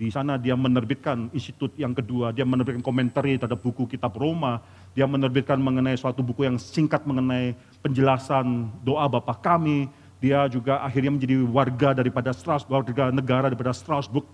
[0.00, 4.60] Di sana dia menerbitkan institut yang kedua, dia menerbitkan komentari terhadap buku kitab Roma,
[4.96, 7.52] dia menerbitkan mengenai suatu buku yang singkat mengenai
[7.84, 14.24] penjelasan doa Bapa kami, dia juga akhirnya menjadi warga daripada Strasbourg, warga negara daripada Strasbourg.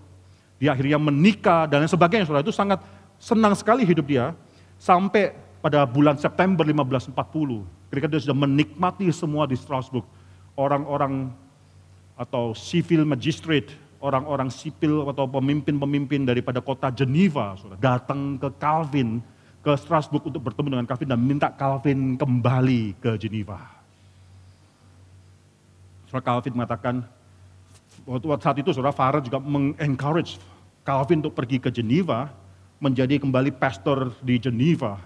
[0.55, 2.47] Dia akhirnya menikah dan lain sebagainya, saudara.
[2.47, 2.79] Itu sangat
[3.17, 4.33] senang sekali hidup dia
[4.77, 7.13] sampai pada bulan September 1540.
[7.91, 10.05] Ketika dia sudah menikmati semua di Strasbourg.
[10.57, 11.29] Orang-orang
[12.17, 19.21] atau civil magistrate, orang-orang sipil atau pemimpin-pemimpin daripada kota Geneva sudah datang ke Calvin,
[19.61, 23.61] ke Strasbourg untuk bertemu dengan Calvin dan minta Calvin kembali ke Geneva.
[26.09, 26.95] Saudara Calvin mengatakan,
[28.07, 30.39] waktu saat itu saudara Farah juga mengencourage
[30.87, 32.31] Calvin untuk pergi ke Geneva,
[32.77, 35.01] menjadi kembali pastor di Geneva.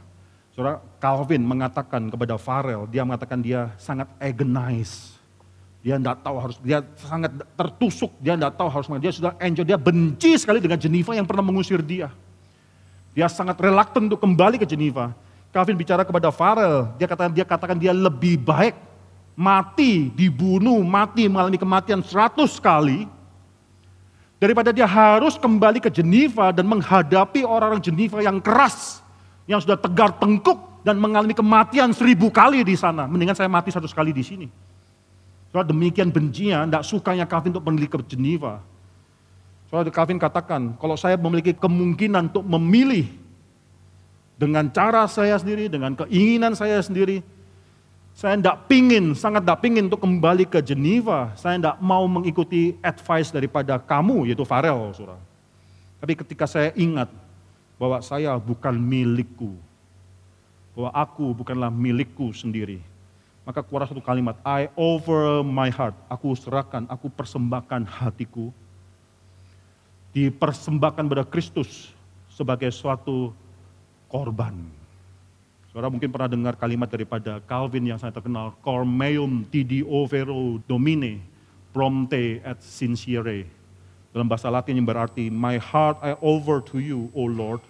[0.51, 5.15] Saudara Calvin mengatakan kepada Farel, dia mengatakan dia sangat agonize.
[5.81, 9.79] Dia tidak tahu harus, dia sangat tertusuk, dia tidak tahu harus, dia sudah enjoy, dia
[9.79, 12.13] benci sekali dengan Geneva yang pernah mengusir dia.
[13.17, 15.15] Dia sangat reluctant untuk kembali ke Geneva.
[15.49, 18.75] Calvin bicara kepada Farel, dia katakan dia katakan dia lebih baik
[19.35, 23.09] mati, dibunuh, mati mengalami kematian seratus kali
[24.41, 29.05] Daripada dia harus kembali ke Geneva dan menghadapi orang-orang Geneva yang keras,
[29.45, 33.05] yang sudah tegar tengkuk dan mengalami kematian seribu kali di sana.
[33.05, 34.49] Mendingan saya mati satu sekali di sini.
[35.53, 38.65] Soal demikian bencinya, tidak sukanya Calvin untuk pergi ke Geneva.
[39.69, 43.05] Soal Calvin katakan, kalau saya memiliki kemungkinan untuk memilih
[44.41, 47.21] dengan cara saya sendiri, dengan keinginan saya sendiri,
[48.11, 51.31] saya tidak pingin, sangat tidak pingin untuk kembali ke Geneva.
[51.39, 55.17] Saya tidak mau mengikuti advice daripada kamu, yaitu Farel, saudara.
[56.01, 57.07] Tapi ketika saya ingat
[57.79, 59.55] bahwa saya bukan milikku,
[60.75, 62.83] bahwa aku bukanlah milikku sendiri,
[63.47, 68.51] maka keluar satu kalimat, I over my heart, aku serahkan, aku persembahkan hatiku,
[70.11, 71.89] dipersembahkan pada Kristus
[72.29, 73.31] sebagai suatu
[74.11, 74.80] korban
[75.71, 81.23] Saudara mungkin pernah dengar kalimat daripada Calvin yang saya terkenal, Cor meum tidi overo domine,
[81.71, 83.47] prompte et sincere.
[84.11, 87.63] Dalam bahasa Latin yang berarti, My heart I over to you, O Lord,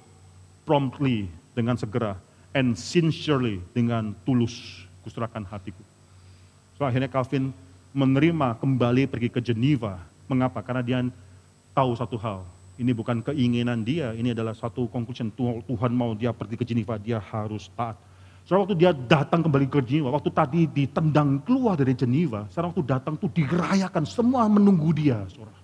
[0.65, 2.17] promptly, dengan segera,
[2.57, 5.85] and sincerely, dengan tulus, kuserahkan hatiku.
[6.81, 7.53] So akhirnya Calvin
[7.93, 10.01] menerima kembali pergi ke Geneva.
[10.25, 10.65] Mengapa?
[10.65, 11.05] Karena dia
[11.77, 12.41] tahu satu hal,
[12.82, 15.30] ini bukan keinginan dia, ini adalah satu conclusion.
[15.38, 17.94] Tuhan mau dia pergi ke Geneva, dia harus taat.
[18.41, 22.86] Setelah waktu dia datang kembali ke Geneva, waktu tadi ditendang keluar dari Geneva, sekarang waktu
[22.89, 25.62] datang tuh dirayakan, semua menunggu dia, saudara.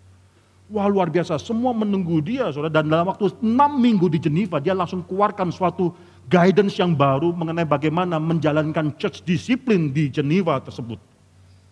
[0.70, 2.70] Wah luar biasa, semua menunggu dia, saudara.
[2.70, 5.98] Dan dalam waktu enam minggu di Geneva, dia langsung keluarkan suatu
[6.30, 11.02] guidance yang baru mengenai bagaimana menjalankan church disiplin di Geneva tersebut.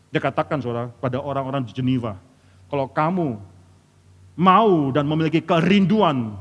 [0.09, 2.17] Dia katakan, saudara, pada orang-orang di Geneva,
[2.65, 3.37] kalau kamu
[4.35, 6.35] mau dan memiliki kerinduan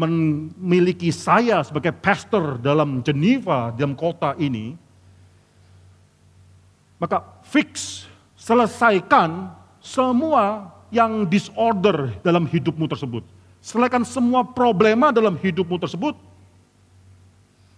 [0.00, 4.72] memiliki saya sebagai pastor dalam Geneva, dalam kota ini,
[6.96, 8.06] maka fix,
[8.38, 13.24] selesaikan semua yang disorder dalam hidupmu tersebut.
[13.60, 16.16] Selesaikan semua problema dalam hidupmu tersebut.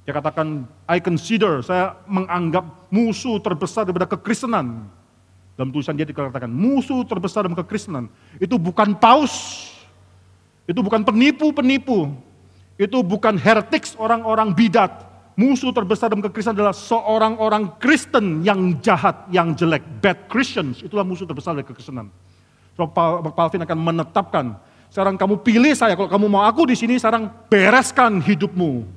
[0.06, 4.87] Dia katakan, I consider, saya menganggap musuh terbesar daripada kekristenan
[5.52, 8.08] dalam tulisan dia dikatakan, musuh terbesar dalam kekristenan
[8.40, 9.68] itu bukan paus,
[10.64, 12.12] itu bukan penipu-penipu,
[12.80, 15.04] itu bukan heretics orang-orang bidat,
[15.36, 19.84] musuh terbesar dalam kekristenan adalah seorang orang Kristen yang jahat, yang jelek.
[20.00, 22.08] Bad Christians, itulah musuh terbesar dari kekristenan.
[22.72, 24.56] So, Pak Palvin akan menetapkan,
[24.88, 28.88] sekarang kamu pilih saya, kalau kamu mau aku di sini, sekarang bereskan hidupmu.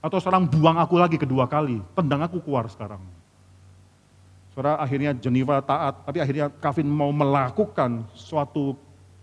[0.00, 3.19] Atau sekarang buang aku lagi kedua kali, tendang aku keluar sekarang.
[4.50, 8.74] Saudara akhirnya Geneva taat, tapi akhirnya Calvin mau melakukan suatu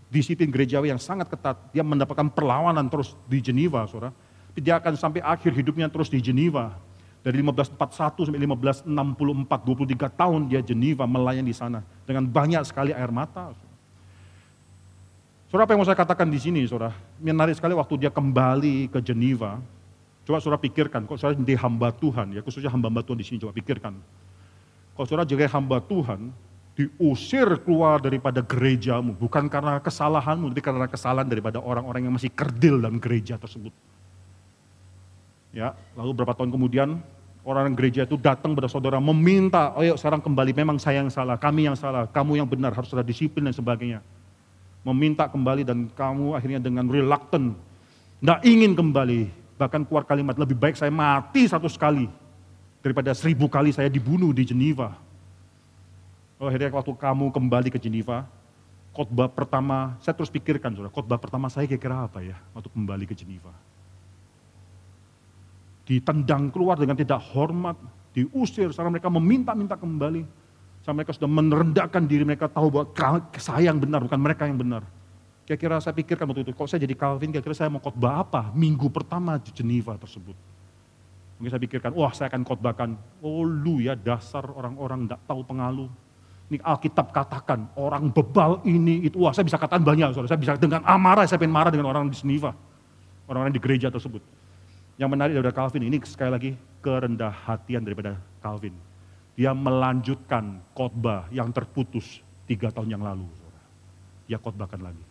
[0.08, 1.56] disiplin gerejawi yang sangat ketat.
[1.72, 4.12] Dia mendapatkan perlawanan terus di Geneva, saudara.
[4.52, 6.72] Tapi dia akan sampai akhir hidupnya terus di Geneva.
[7.20, 11.84] Dari 1541 sampai 1564, 23 tahun dia Geneva melayani di sana.
[12.08, 13.52] Dengan banyak sekali air mata.
[15.52, 16.96] Saudara apa yang mau saya katakan di sini, saudara?
[17.20, 19.60] Menarik sekali waktu dia kembali ke Geneva.
[20.24, 23.56] Coba saudara pikirkan, kok saudara di hamba Tuhan, ya khususnya hamba-hamba Tuhan di sini, coba
[23.56, 23.96] pikirkan.
[24.98, 26.34] Kalau saudara jadi hamba Tuhan,
[26.74, 32.82] diusir keluar daripada gerejamu, bukan karena kesalahanmu, tapi karena kesalahan daripada orang-orang yang masih kerdil
[32.82, 33.70] dalam gereja tersebut.
[35.54, 36.98] Ya, lalu berapa tahun kemudian
[37.46, 41.38] orang gereja itu datang pada saudara meminta, oh yuk sekarang kembali, memang saya yang salah,
[41.38, 44.02] kami yang salah, kamu yang benar, harus ada disiplin dan sebagainya.
[44.82, 47.54] Meminta kembali dan kamu akhirnya dengan reluctant,
[48.18, 52.10] tidak ingin kembali, bahkan keluar kalimat, lebih baik saya mati satu sekali,
[52.88, 54.96] daripada seribu kali saya dibunuh di Geneva
[56.38, 58.22] Oh, akhirnya waktu kamu kembali ke Geneva,
[58.94, 63.14] khotbah pertama, saya terus pikirkan, saudara, khotbah pertama saya kira-kira apa ya waktu kembali ke
[63.18, 63.50] Geneva.
[65.82, 67.74] Ditendang keluar dengan tidak hormat,
[68.14, 70.22] diusir, sekarang mereka meminta-minta kembali.
[70.86, 72.86] Sampai mereka sudah merendahkan diri mereka tahu bahwa
[73.34, 74.86] saya yang benar, bukan mereka yang benar.
[75.42, 78.86] Kira-kira saya pikirkan waktu itu, kalau saya jadi Calvin, kira-kira saya mau khotbah apa minggu
[78.94, 80.38] pertama di Geneva tersebut.
[81.38, 85.86] Mungkin saya pikirkan, wah saya akan khotbahkan, oh lu ya dasar orang-orang tidak tahu pengalu,
[86.50, 90.34] ini Alkitab katakan, orang bebal ini, itu, wah saya bisa katakan banyak, saudara.
[90.34, 92.56] saya bisa dengan amarah, saya pengen marah dengan orang di Seniva,
[93.30, 94.24] orang-orang di gereja tersebut.
[94.98, 96.50] Yang menarik daripada Calvin ini sekali lagi
[96.82, 98.74] kerendah hatian daripada Calvin.
[99.38, 102.18] Dia melanjutkan khotbah yang terputus
[102.50, 103.28] tiga tahun yang lalu.
[103.38, 103.62] Saudara.
[104.26, 105.04] Dia khotbahkan lagi,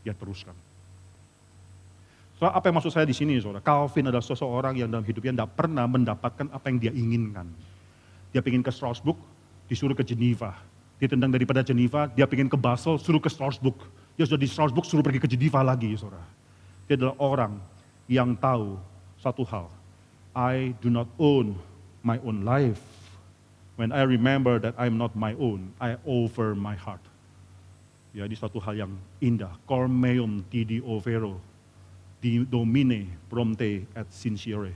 [0.00, 0.56] dia teruskan.
[2.50, 3.62] Apa yang maksud saya di sini, saudara?
[3.62, 7.46] Calvin adalah seseorang yang dalam hidupnya tidak pernah mendapatkan apa yang dia inginkan.
[8.34, 9.16] Dia ingin ke Strasbourg,
[9.70, 10.58] disuruh ke Geneva
[11.04, 13.76] ditendang daripada Geneva, dia pengen ke Basel, suruh ke Strasbourg.
[14.14, 16.24] Dia sudah di Strasbourg, suruh pergi ke Geneva lagi, saudara.
[16.86, 17.52] Dia adalah orang
[18.06, 18.78] yang tahu
[19.18, 19.66] satu hal.
[20.34, 21.58] I do not own
[22.00, 22.80] my own life.
[23.74, 27.02] When I remember that I'm not my own, I offer my heart.
[28.14, 29.50] Ya, ini satu hal yang indah.
[29.66, 31.42] Cor meum tidi overo,
[32.48, 34.72] domine prompte et sincere.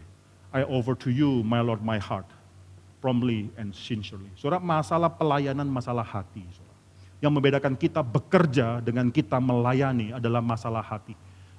[0.53, 2.29] I offer to you, my Lord, my heart
[2.99, 4.31] promptly and sincerely.
[4.35, 6.43] Saudara, masalah pelayanan, masalah hati.
[6.51, 6.77] Saudara.
[7.19, 11.15] Yang membedakan kita bekerja dengan kita melayani adalah masalah hati.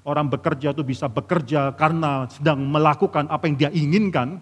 [0.08, 4.40] Orang bekerja itu bisa bekerja karena sedang melakukan apa yang dia inginkan.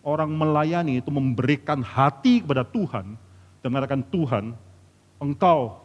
[0.00, 3.20] Orang melayani itu memberikan hati kepada Tuhan
[3.60, 4.56] dan mengatakan Tuhan,
[5.20, 5.76] engkau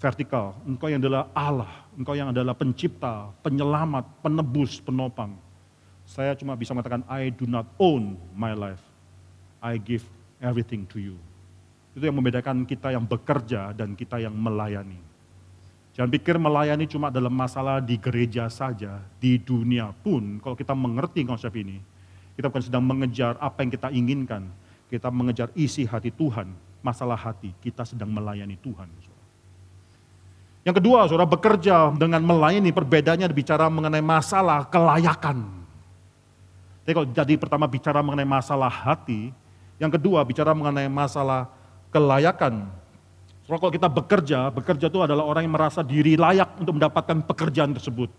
[0.00, 5.36] vertikal, engkau yang adalah Allah, engkau yang adalah pencipta, penyelamat, penebus, penopang.
[6.08, 8.80] Saya cuma bisa mengatakan I do not own my life.
[9.60, 10.02] I give
[10.40, 11.16] everything to you.
[11.92, 14.96] Itu yang membedakan kita yang bekerja dan kita yang melayani.
[15.92, 21.28] Jangan pikir melayani cuma dalam masalah di gereja saja, di dunia pun kalau kita mengerti
[21.28, 21.76] konsep ini,
[22.40, 24.48] kita bukan sedang mengejar apa yang kita inginkan,
[24.88, 28.88] kita mengejar isi hati Tuhan, masalah hati, kita sedang melayani Tuhan.
[30.60, 35.48] Yang kedua, saudara bekerja dengan melayani, perbedaannya bicara mengenai masalah kelayakan.
[36.84, 39.32] Jadi kalau jadi pertama bicara mengenai masalah hati,
[39.80, 41.48] yang kedua, bicara mengenai masalah
[41.88, 42.68] kelayakan.
[43.48, 47.72] So, kalau kita bekerja, bekerja itu adalah orang yang merasa diri layak untuk mendapatkan pekerjaan
[47.72, 48.12] tersebut.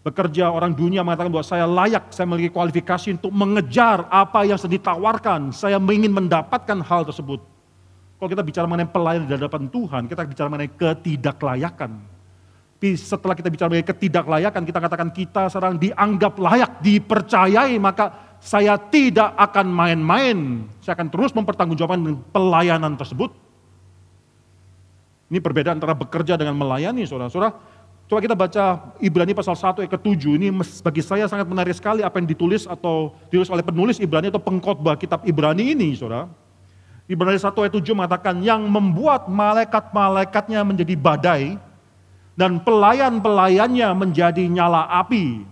[0.00, 4.80] Bekerja orang dunia mengatakan bahwa saya layak, saya memiliki kualifikasi untuk mengejar apa yang sedang
[4.80, 5.52] ditawarkan.
[5.52, 7.57] Saya ingin mendapatkan hal tersebut.
[8.18, 11.90] Kalau kita bicara mengenai pelayanan di hadapan Tuhan, kita bicara mengenai ketidaklayakan.
[12.82, 19.38] Setelah kita bicara mengenai ketidaklayakan, kita katakan kita sekarang dianggap layak, dipercayai, maka saya tidak
[19.38, 20.66] akan main-main.
[20.82, 22.02] Saya akan terus mempertanggungjawabkan
[22.34, 23.30] pelayanan tersebut.
[25.30, 27.54] Ini perbedaan antara bekerja dengan melayani, saudara-saudara.
[28.08, 28.64] Coba kita baca
[28.98, 30.40] Ibrani pasal 1 ayat ke-7.
[30.40, 30.48] Ini
[30.80, 34.96] bagi saya sangat menarik sekali apa yang ditulis atau ditulis oleh penulis Ibrani atau pengkhotbah
[34.96, 36.47] kitab Ibrani ini, saudara.
[37.08, 41.56] Ibrani 1 ayat 7 mengatakan, yang membuat malaikat-malaikatnya menjadi badai,
[42.38, 45.42] dan pelayan-pelayannya menjadi nyala api.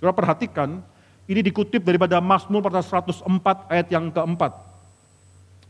[0.00, 0.82] Saudara perhatikan,
[1.30, 4.52] ini dikutip daripada Mazmur pasal 104 ayat yang keempat.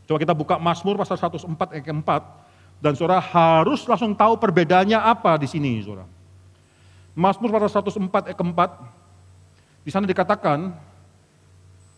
[0.07, 2.21] Coba kita buka Mazmur pasal 104 ayat keempat.
[2.79, 6.07] Dan saudara harus langsung tahu perbedaannya apa di sini saudara.
[7.15, 8.69] Mazmur pasal 104 ayat keempat.
[9.85, 10.73] Di sana dikatakan,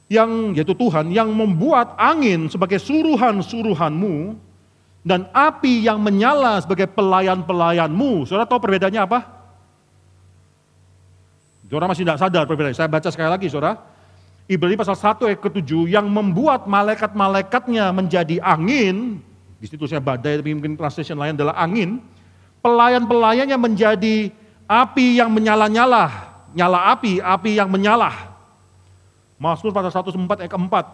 [0.07, 4.39] yang yaitu Tuhan yang membuat angin sebagai suruhan-suruhanmu
[5.03, 8.27] dan api yang menyala sebagai pelayan-pelayanmu.
[8.27, 9.19] Saudara tahu perbedaannya apa?
[11.67, 12.79] Saudara masih tidak sadar perbedaannya.
[12.79, 13.75] Saya baca sekali lagi, saudara.
[14.47, 19.19] Ibrani pasal 1 ayat ke-7 yang membuat malaikat-malaikatnya menjadi angin,
[19.59, 21.99] di situ saya badai tapi mungkin translation lain adalah angin,
[22.63, 24.31] pelayan-pelayannya menjadi
[24.63, 28.26] api yang menyala-nyala, nyala api, api yang menyala.
[29.37, 30.85] Mazmur pasal 104 ayat keempat.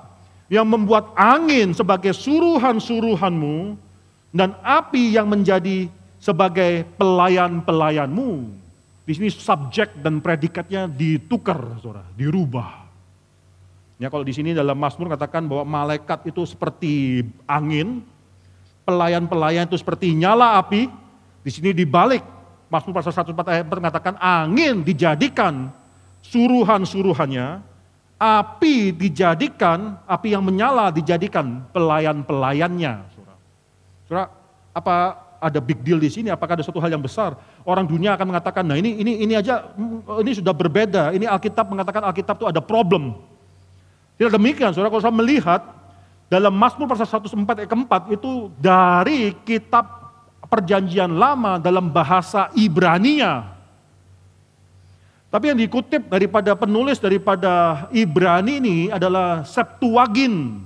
[0.52, 3.80] Yang membuat angin sebagai suruhan-suruhanmu
[4.36, 5.88] dan api yang menjadi
[6.20, 8.52] sebagai pelayan-pelayanmu.
[9.04, 12.84] Di sini subjek dan predikatnya ditukar, saudara, dirubah.
[14.00, 18.04] Ya kalau di sini dalam Mazmur katakan bahwa malaikat itu seperti angin,
[18.84, 20.88] pelayan-pelayan itu seperti nyala api.
[21.44, 22.24] Di sini dibalik
[22.72, 25.70] Mazmur pasal 104 ayat mengatakan angin dijadikan
[26.24, 27.73] suruhan-suruhannya
[28.24, 33.04] api dijadikan, api yang menyala dijadikan pelayan-pelayannya.
[34.08, 34.32] Saudara,
[34.72, 34.96] apa
[35.44, 36.32] ada big deal di sini?
[36.32, 37.36] Apakah ada suatu hal yang besar?
[37.68, 39.76] Orang dunia akan mengatakan, nah ini ini ini aja
[40.24, 41.12] ini sudah berbeda.
[41.12, 43.20] Ini Alkitab mengatakan Alkitab itu ada problem.
[44.16, 44.88] Tidak demikian, saudara.
[44.88, 45.62] Kalau saya melihat
[46.32, 50.16] dalam Mazmur pasal 104 ayat keempat itu dari kitab
[50.48, 53.53] perjanjian lama dalam bahasa Ibrania.
[55.34, 60.62] Tapi yang dikutip daripada penulis daripada Ibrani ini adalah Septuagin,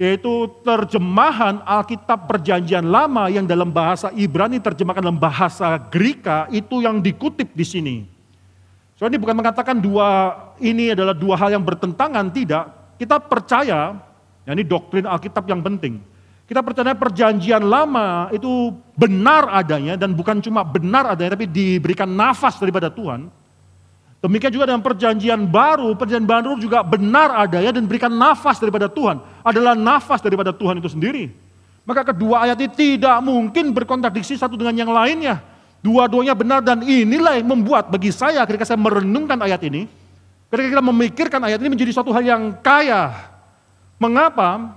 [0.00, 7.04] yaitu terjemahan Alkitab Perjanjian Lama yang dalam bahasa Ibrani terjemahkan dalam bahasa Greka itu yang
[7.04, 7.96] dikutip di sini.
[8.96, 10.32] So ini bukan mengatakan dua
[10.64, 12.96] ini adalah dua hal yang bertentangan, tidak.
[12.96, 14.00] Kita percaya,
[14.48, 16.00] ya ini doktrin Alkitab yang penting.
[16.48, 22.56] Kita percaya perjanjian lama itu benar adanya dan bukan cuma benar adanya tapi diberikan nafas
[22.56, 23.28] daripada Tuhan.
[24.20, 29.16] Demikian juga dengan perjanjian baru, perjanjian baru juga benar adanya dan berikan nafas daripada Tuhan.
[29.40, 31.32] Adalah nafas daripada Tuhan itu sendiri.
[31.88, 35.40] Maka kedua ayat ini tidak mungkin berkontradiksi satu dengan yang lainnya.
[35.80, 39.88] Dua-duanya benar dan inilah yang membuat bagi saya ketika saya merenungkan ayat ini,
[40.52, 43.16] ketika kita memikirkan ayat ini menjadi suatu hal yang kaya.
[43.96, 44.76] Mengapa?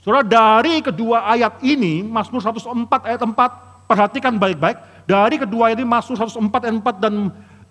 [0.00, 4.80] Saudara dari kedua ayat ini, Mazmur 104 ayat 4, perhatikan baik-baik.
[5.04, 7.14] Dari kedua ayat ini Mazmur 104 ayat 4 dan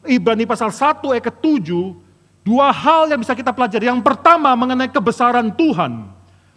[0.05, 1.69] Ibrani pasal 1 ayat ke-7,
[2.45, 3.89] dua hal yang bisa kita pelajari.
[3.89, 6.05] Yang pertama mengenai kebesaran Tuhan.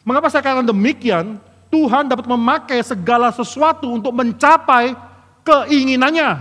[0.04, 1.40] Mengapa saya katakan demikian?
[1.68, 4.96] Tuhan dapat memakai segala sesuatu untuk mencapai
[5.44, 6.40] keinginannya.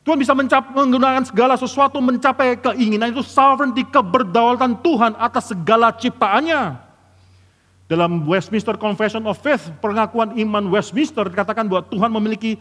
[0.00, 0.32] Tuhan bisa
[0.72, 6.88] menggunakan segala sesuatu mencapai keinginan itu sovereignty keberdaulatan Tuhan atas segala ciptaannya.
[7.90, 12.56] Dalam Westminster Confession of Faith, pengakuan iman Westminster dikatakan bahwa Tuhan memiliki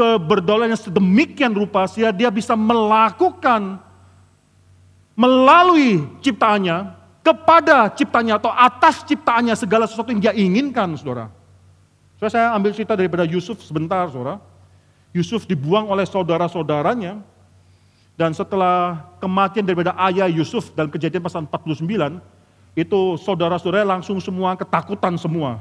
[0.00, 3.76] keberdolan yang sedemikian rupa sehingga dia bisa melakukan
[5.12, 11.28] melalui ciptaannya kepada ciptanya atau atas ciptaannya segala sesuatu yang dia inginkan, saudara.
[12.16, 14.40] So, saya ambil cerita daripada Yusuf sebentar, saudara.
[15.12, 17.20] Yusuf dibuang oleh saudara-saudaranya,
[18.16, 22.20] dan setelah kematian daripada ayah Yusuf dalam kejadian pasal 49,
[22.72, 25.60] itu saudara-saudara langsung semua ketakutan semua.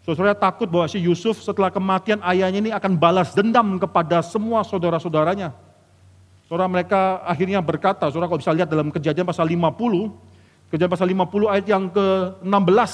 [0.00, 5.52] Saudara takut bahwa si Yusuf setelah kematian ayahnya ini akan balas dendam kepada semua saudara-saudaranya.
[6.48, 10.10] Saudara mereka akhirnya berkata, saudara kalau bisa lihat dalam kejadian pasal 50,
[10.72, 12.92] kejadian pasal 50 ayat yang ke-16.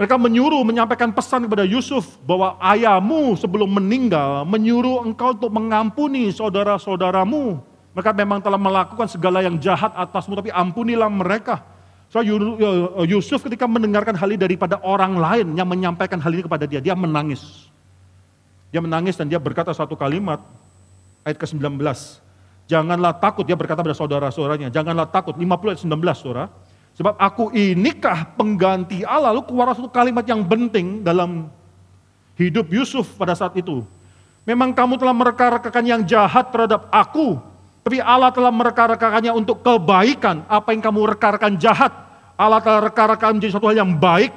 [0.00, 7.60] Mereka menyuruh menyampaikan pesan kepada Yusuf bahwa ayahmu sebelum meninggal menyuruh engkau untuk mengampuni saudara-saudaramu.
[7.92, 11.60] Mereka memang telah melakukan segala yang jahat atasmu tapi ampunilah mereka.
[12.10, 16.66] So uh, Yusuf ketika mendengarkan hal ini daripada orang lain yang menyampaikan hal ini kepada
[16.66, 17.70] dia, dia menangis.
[18.74, 20.42] Dia menangis dan dia berkata satu kalimat,
[21.22, 21.78] ayat ke-19.
[22.66, 26.44] Janganlah takut, dia berkata pada saudara-saudaranya, janganlah takut, 50 ayat 19 saudara.
[26.98, 31.46] Sebab aku inikah pengganti Allah, lalu keluar satu kalimat yang penting dalam
[32.34, 33.86] hidup Yusuf pada saat itu.
[34.42, 37.38] Memang kamu telah mereka-rekakan yang jahat terhadap aku,
[37.80, 40.44] tapi Allah telah mereka-rekakannya untuk kebaikan.
[40.46, 41.92] Apa yang kamu reka-rekan jahat,
[42.36, 44.32] Allah telah reka-rekan menjadi suatu hal yang baik.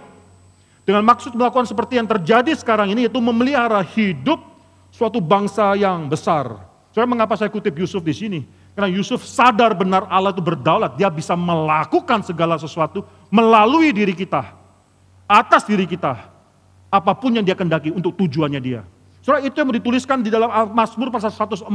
[0.83, 4.39] Dengan maksud melakukan seperti yang terjadi sekarang ini, yaitu memelihara hidup
[4.91, 6.59] suatu bangsa yang besar.
[6.91, 8.39] Saya mengapa saya kutip Yusuf di sini?
[8.73, 10.97] Karena Yusuf sadar benar Allah itu berdaulat.
[10.97, 14.49] Dia bisa melakukan segala sesuatu melalui diri kita.
[15.29, 16.31] Atas diri kita.
[16.93, 18.81] Apa pun yang dia kendaki untuk tujuannya dia.
[19.23, 21.69] Surah itu yang dituliskan di dalam Mazmur pasal 104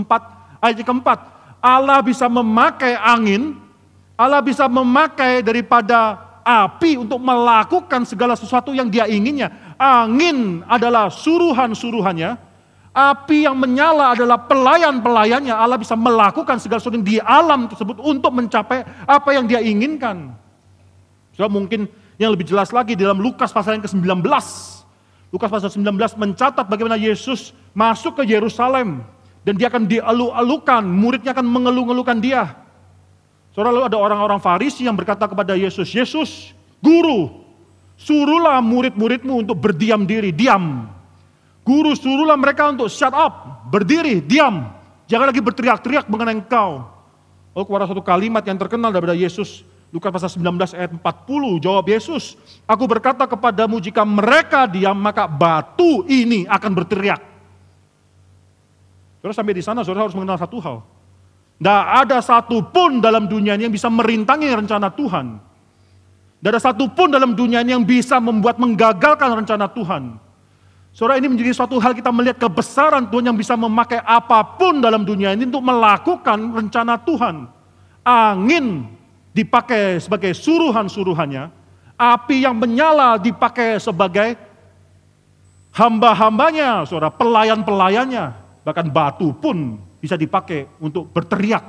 [0.61, 1.38] ayat keempat.
[1.59, 3.59] Allah bisa memakai angin,
[4.15, 9.51] Allah bisa memakai daripada api untuk melakukan segala sesuatu yang dia inginnya.
[9.79, 12.49] Angin adalah suruhan-suruhannya,
[12.99, 15.55] Api yang menyala adalah pelayan-pelayannya.
[15.55, 20.35] Allah bisa melakukan segala sesuatu di alam tersebut untuk mencapai apa yang dia inginkan.
[21.39, 21.87] So, mungkin
[22.19, 24.27] yang lebih jelas lagi dalam Lukas pasal yang ke-19.
[25.31, 29.07] Lukas pasal 19 mencatat bagaimana Yesus masuk ke Yerusalem.
[29.49, 32.53] Dan dia akan dialu-alukan, muridnya akan mengeluh-ngeluhkan dia.
[33.57, 36.53] Saudara lalu ada orang-orang Farisi yang berkata kepada Yesus, Yesus,
[36.85, 37.33] guru,
[37.97, 40.93] suruhlah murid-muridmu untuk berdiam diri, diam.
[41.65, 44.69] Guru suruhlah mereka untuk shut up, berdiri, diam.
[45.09, 46.85] Jangan lagi berteriak-teriak mengenai engkau.
[47.57, 52.37] Oh kepada satu kalimat yang terkenal daripada Yesus, Lukas pasal 19 ayat 40, jawab Yesus,
[52.69, 57.28] aku berkata kepadamu jika mereka diam maka batu ini akan berteriak.
[59.19, 60.83] Saudara sampai di sana saudara harus mengenal satu hal.
[61.59, 65.43] Tidak ada satu pun dalam dunia ini yang bisa merintangi rencana Tuhan.
[66.39, 70.23] Tidak ada satu pun dalam dunia ini yang bisa membuat menggagalkan rencana Tuhan.
[70.95, 75.03] Saudara ini menjadi suatu hal kita melihat kebesaran Tuhan yang bisa memakai apa pun dalam
[75.03, 77.51] dunia ini untuk melakukan rencana Tuhan.
[78.07, 78.87] Angin
[79.35, 81.51] dipakai sebagai suruhan-suruhannya,
[81.99, 84.39] api yang menyala dipakai sebagai
[85.75, 88.48] hamba-hambanya, saudara, pelayan-pelayannya.
[88.69, 91.65] Bahkan batu pun bisa dipakai untuk berteriak,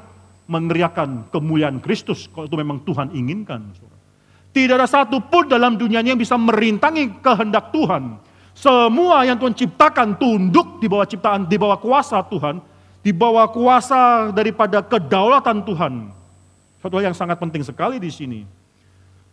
[0.52, 3.72] meneriakan kemuliaan Kristus kalau itu memang Tuhan inginkan.
[4.52, 8.20] Tidak ada satu pun dalam dunia ini yang bisa merintangi kehendak Tuhan.
[8.52, 12.60] Semua yang Tuhan ciptakan tunduk di bawah ciptaan, di bawah kuasa Tuhan,
[13.00, 16.12] di bawah kuasa daripada kedaulatan Tuhan.
[16.84, 18.44] Satu hal yang sangat penting sekali di sini.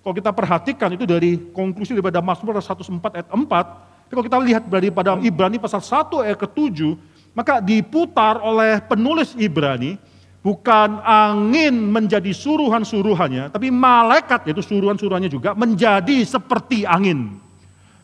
[0.07, 4.63] Kalau kita perhatikan itu dari konklusi daripada Mazmur 104 ayat 4, tapi kalau kita lihat
[4.71, 6.95] daripada Ibrani pasal 1 ayat ke-7,
[7.37, 10.01] maka diputar oleh penulis Ibrani,
[10.41, 17.37] bukan angin menjadi suruhan-suruhannya, tapi malaikat, yaitu suruhan-suruhannya juga, menjadi seperti angin.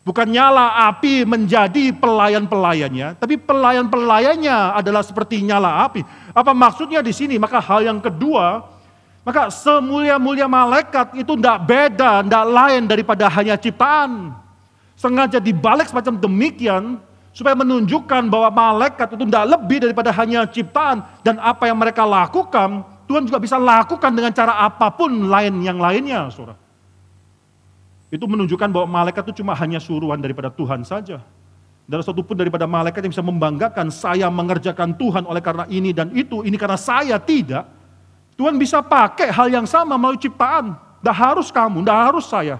[0.02, 6.02] Bukan nyala api menjadi pelayan-pelayannya, tapi pelayan-pelayannya adalah seperti nyala api.
[6.34, 7.38] Apa maksudnya di sini?
[7.38, 8.66] Maka hal yang kedua,
[9.22, 14.34] maka semulia-mulia malaikat itu tidak beda, tidak lain daripada hanya ciptaan.
[14.98, 16.98] Sengaja dibalik semacam demikian,
[17.32, 22.84] supaya menunjukkan bahwa malaikat itu tidak lebih daripada hanya ciptaan dan apa yang mereka lakukan
[23.12, 26.56] Tuhan juga bisa lakukan dengan cara apa pun lain yang lainnya, saudara.
[28.08, 31.20] Itu menunjukkan bahwa malaikat itu cuma hanya suruhan daripada Tuhan saja.
[31.84, 36.08] Dan satu pun daripada malaikat yang bisa membanggakan saya mengerjakan Tuhan oleh karena ini dan
[36.16, 37.68] itu, ini karena saya tidak.
[38.32, 40.72] Tuhan bisa pakai hal yang sama melalui ciptaan.
[40.72, 42.56] Tidak harus kamu, tidak harus saya.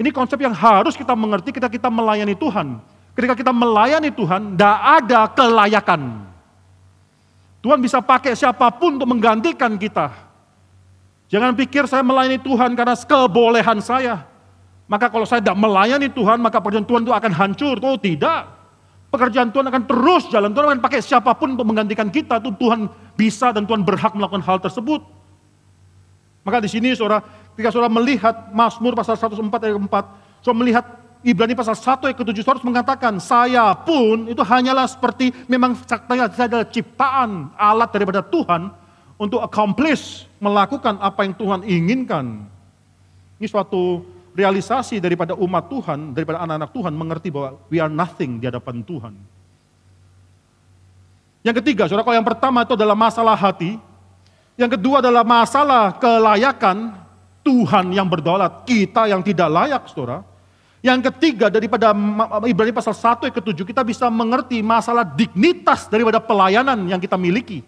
[0.00, 2.80] Ini konsep yang harus kita mengerti kita kita melayani Tuhan.
[3.14, 6.02] Ketika kita melayani Tuhan, tidak ada kelayakan.
[7.62, 10.10] Tuhan bisa pakai siapa pun untuk menggantikan kita.
[11.30, 14.26] Jangan pikir saya melayani Tuhan karena kebolehan saya.
[14.84, 17.80] Maka kalau saya tidak melayani Tuhan, maka pekerjaan Tuhan itu akan hancur.
[17.80, 18.52] Oh tidak.
[19.08, 20.50] Pekerjaan Tuhan akan terus jalan.
[20.52, 22.42] Tuhan akan pakai siapa pun untuk menggantikan kita.
[22.42, 25.00] Itu Tuhan bisa dan Tuhan berhak melakukan hal tersebut.
[26.44, 27.24] Maka di sini saudara,
[27.56, 30.84] ketika saudara melihat Mazmur pasal 104 ayat 4, saudara melihat
[31.24, 36.68] Ibrani pasal 1 ayat ke-7 harus mengatakan, saya pun itu hanyalah seperti memang saya adalah
[36.68, 38.68] ciptaan alat daripada Tuhan
[39.16, 42.44] untuk accomplish, melakukan apa yang Tuhan inginkan.
[43.40, 44.04] Ini suatu
[44.36, 49.16] realisasi daripada umat Tuhan, daripada anak-anak Tuhan mengerti bahwa we are nothing di hadapan Tuhan.
[51.40, 53.80] Yang ketiga, saudara, kalau yang pertama itu adalah masalah hati.
[54.60, 57.00] Yang kedua adalah masalah kelayakan
[57.40, 60.33] Tuhan yang berdaulat, kita yang tidak layak, saudara.
[60.84, 61.96] Yang ketiga daripada
[62.44, 67.64] Ibrani pasal 1 ke 7 kita bisa mengerti masalah dignitas daripada pelayanan yang kita miliki.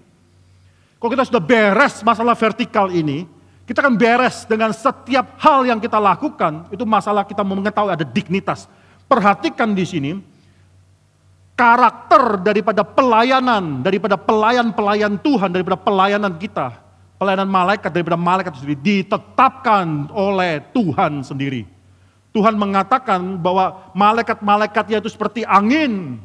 [1.00, 3.24] Kalau kita sudah beres masalah vertikal ini,
[3.64, 8.68] kita akan beres dengan setiap hal yang kita lakukan, itu masalah kita mengetahui ada dignitas.
[9.08, 10.10] Perhatikan di sini,
[11.56, 16.68] karakter daripada pelayanan, daripada pelayan-pelayan Tuhan, daripada pelayanan kita,
[17.16, 21.75] pelayanan malaikat, daripada malaikat sendiri, ditetapkan oleh Tuhan sendiri.
[22.36, 26.20] Tuhan mengatakan bahwa malaikat-malaikatnya itu seperti angin,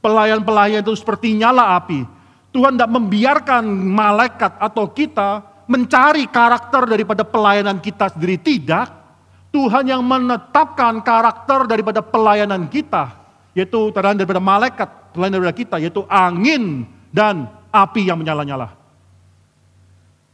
[0.00, 2.00] pelayan-pelayan itu seperti nyala api.
[2.48, 8.88] Tuhan tidak membiarkan malaikat atau kita mencari karakter daripada pelayanan kita sendiri, tidak.
[9.52, 13.12] Tuhan yang menetapkan karakter daripada pelayanan kita,
[13.52, 18.79] yaitu terang daripada malaikat, pelayanan daripada kita, yaitu angin dan api yang menyala-nyala.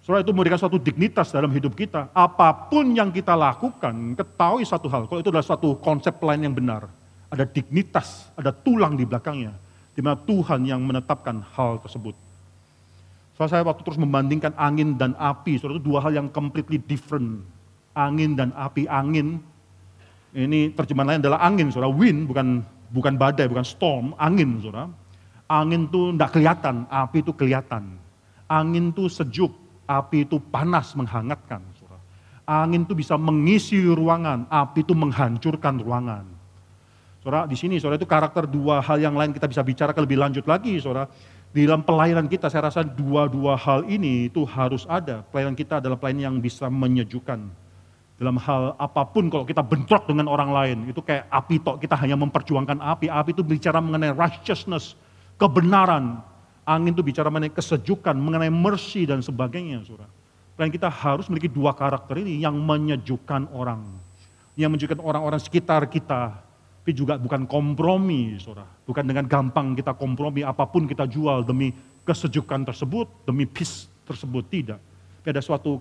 [0.07, 2.07] Saudara itu memberikan suatu dignitas dalam hidup kita.
[2.15, 6.55] Apa pun yang kita lakukan, ketahui satu hal, kalau itu adalah suatu konsep lain yang
[6.55, 6.87] benar.
[7.27, 9.51] Ada dignitas, ada tulang di belakangnya.
[9.99, 12.15] Di mana Tuhan yang menetapkan hal tersebut.
[13.35, 17.43] Soalnya saya waktu terus membandingkan angin dan api, saudara itu dua hal yang completely different.
[17.99, 19.43] Angin dan api, angin,
[20.39, 21.91] ini terjemahan lain adalah angin, saudara.
[21.91, 22.63] Wind bukan
[22.95, 24.87] bukan badai, bukan storm, angin, saudara.
[25.51, 27.99] Angin tuh tidak kelihatan, api itu kelihatan.
[28.47, 29.51] Angin tuh sejuk,
[29.87, 31.63] api itu panas menghangatkan.
[32.47, 36.23] Angin itu bisa mengisi ruangan, api itu menghancurkan ruangan.
[37.19, 40.47] Saudara, di sini saudara itu karakter dua hal yang lain kita bisa bicara lebih lanjut
[40.47, 41.11] lagi, saudara.
[41.51, 45.27] Di dalam pelayanan kita saya rasa dua-dua hal ini itu harus ada.
[45.27, 47.51] Pelayanan kita adalah pelayanan yang bisa menyejukkan.
[48.15, 51.99] Dalam hal apa pun kalau kita bentrok dengan orang lain, itu kayak api tok, kita
[51.99, 53.11] hanya memperjuangkan api.
[53.11, 54.95] Api itu bicara mengenai righteousness,
[55.35, 56.23] kebenaran.
[56.67, 60.11] Angin itu bicara mengenai kesejukan, mengenai mercy dan sebagainya, saudara.
[60.59, 63.87] Dan kita harus memiliki dua karakter ini yang menyejukkan orang.
[64.59, 66.43] Yang menyejukkan orang-orang sekitar kita.
[66.83, 68.67] Tapi juga bukan kompromi, saudara.
[68.83, 71.71] Bukan dengan gampang kita kompromi, apa pun kita jual demi
[72.03, 74.83] kesejukan tersebut, demi peace tersebut, tidak.
[75.23, 75.79] Tapi ada suatu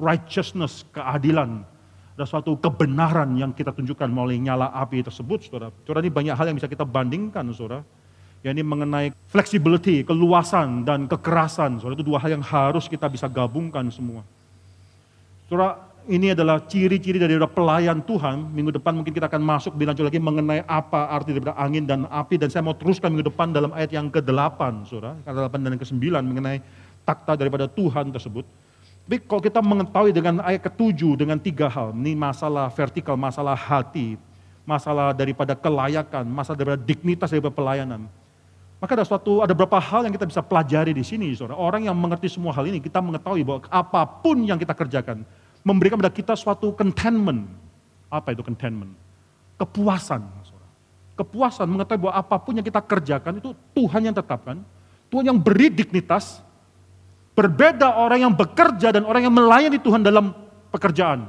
[0.00, 1.68] righteousness, keadilan,
[2.16, 5.68] ada suatu kebenaran yang kita tunjukkan melalui nyala api tersebut, saudara.
[5.84, 7.84] Saudara ini banyak hal yang bisa kita bandingkan, saudara
[8.46, 11.82] ini mengenai flexibility, keluasan dan kekerasan.
[11.82, 14.22] Soalnya itu dua hal yang harus kita bisa gabungkan semua.
[15.50, 18.48] Saudara, ini adalah ciri-ciri dari pelayan Tuhan.
[18.54, 22.06] Minggu depan mungkin kita akan masuk lebih lanjut lagi mengenai apa arti daripada angin dan
[22.08, 22.38] api.
[22.40, 25.18] Dan saya mau teruskan minggu depan dalam ayat yang ke-8, saudara.
[25.26, 26.62] Ke-8 dan ke-9 mengenai
[27.02, 28.46] takta daripada Tuhan tersebut.
[29.08, 31.96] Tapi kalau kita mengetahui dengan ayat ke-7 dengan tiga hal.
[31.96, 34.20] Ini masalah vertikal, masalah hati,
[34.68, 38.04] masalah daripada kelayakan, masalah daripada dignitas daripada pelayanan.
[38.78, 41.58] Maka ada suatu, ada beberapa hal yang kita bisa pelajari di sini, saudara.
[41.58, 45.26] Orang yang mengerti semua hal ini, kita mengetahui bahwa apa pun yang kita kerjakan,
[45.66, 47.50] memberikan pada kita suatu contentment.
[48.06, 48.94] Apa itu contentment?
[49.58, 50.22] Kepuasan.
[50.46, 50.70] Saudara.
[51.18, 54.62] Kepuasan mengetahui bahwa apa pun yang kita kerjakan itu Tuhan yang tetapkan,
[55.10, 56.38] Tuhan yang beri dignitas,
[57.34, 60.30] berbeda orang yang bekerja dan orang yang melayani Tuhan dalam
[60.70, 61.26] pekerjaan.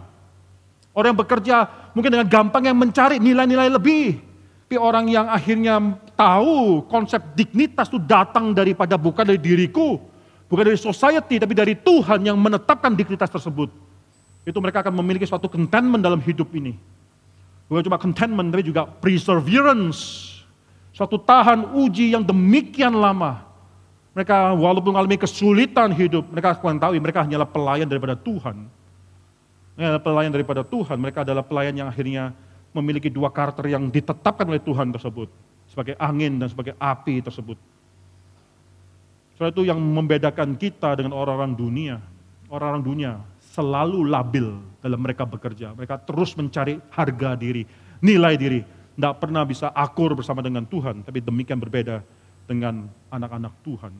[0.94, 1.56] Orang yang bekerja
[1.98, 4.22] mungkin dengan gampang yang mencari nilai-nilai lebih,
[4.70, 9.96] tapi orang yang akhirnya tahu konsep dignitas itu datang daripada bukan dari diriku,
[10.52, 13.72] bukan dari society, tapi dari Tuhan yang menetapkan dignitas tersebut.
[14.44, 16.76] Itu mereka akan memiliki suatu contentment dalam hidup ini.
[17.72, 20.28] Bukan cuma contentment, tapi juga perseverance.
[20.92, 23.48] Suatu tahan uji yang demikian lama.
[24.12, 28.68] Mereka walaupun mengalami kesulitan hidup, mereka akan tahu mereka hanyalah pelayan daripada Tuhan.
[29.80, 32.36] Mereka adalah pelayan daripada Tuhan, mereka adalah pelayan yang akhirnya
[32.76, 35.49] memiliki dua karakter yang ditetapkan oleh Tuhan tersebut.
[35.70, 37.56] Sebagai angin dan sebagai api tersebut.
[39.38, 41.96] Soalnya itu yang membedakan kita dengan orang-orang dunia.
[42.50, 43.12] Orang-orang dunia
[43.54, 45.72] selalu labil dalam mereka bekerja.
[45.78, 47.64] Mereka terus mencari harga diri,
[48.02, 48.62] nilai diri.
[48.66, 51.06] Tidak pernah bisa akur bersama dengan Tuhan.
[51.06, 52.04] Tapi demikian berbeda
[52.50, 53.94] dengan anak-anak Tuhan.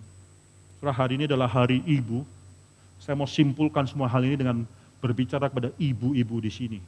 [0.76, 2.26] Setelah hari ini adalah hari ibu.
[3.00, 4.68] Saya mau simpulkan semua hal ini dengan
[5.00, 6.80] berbicara kepada ibu-ibu di sini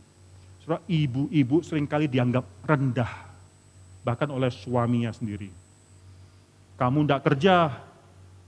[0.62, 3.31] Saudara, ibu-ibu sering kali dianggap rendah,
[4.02, 5.50] bahkan oleh suaminya sendiri.
[6.78, 7.56] Kamu tidak kerja,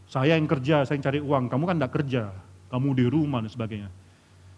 [0.09, 1.43] saya yang kerja, saya yang cari uang.
[1.49, 2.23] Kamu kan tidak kerja,
[2.73, 3.89] kamu di rumah dan sebagainya.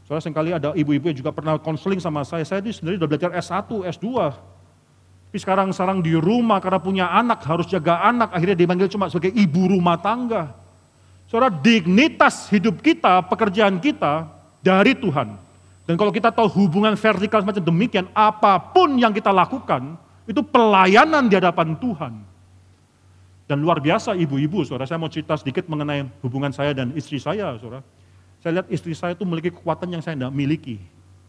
[0.05, 2.45] Soalnya sering kali ada ibu-ibu yang juga pernah konseling sama saya.
[2.45, 3.67] Saya ini sendiri sudah belajar S1,
[3.97, 4.07] S2.
[5.35, 8.31] Tapi sekarang sekarang di rumah karena punya anak, harus jaga anak.
[8.31, 10.53] Akhirnya dipanggil cuma sebagai ibu rumah tangga.
[11.25, 14.29] Saudara, dignitas hidup kita, pekerjaan kita
[14.61, 15.35] dari Tuhan.
[15.89, 21.29] Dan kalau kita tahu hubungan vertikal semacam demikian, apa pun yang kita lakukan, itu pelayanan
[21.29, 22.13] di hadapan Tuhan.
[23.45, 24.89] Dan luar biasa ibu-ibu, saudara.
[24.89, 27.85] Saya mau cerita sedikit mengenai hubungan saya dan istri saya, saudara.
[28.41, 30.81] Saya lihat istri saya itu memiliki kekuatan yang saya tidak miliki.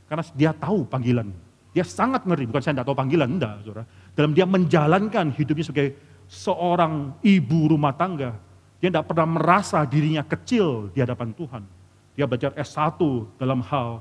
[0.08, 1.28] Karena dia tahu panggilan.
[1.76, 3.84] Dia sangat ngeri, bukan saya tidak tahu panggilan, enggak, saudara.
[4.16, 5.92] Dalam dia menjalankan hidupnya sebagai
[6.24, 8.32] seorang ibu rumah tangga,
[8.80, 11.62] dia tidak pernah merasa dirinya kecil di hadapan Tuhan.
[12.16, 12.96] Dia belajar S1
[13.36, 14.00] dalam hal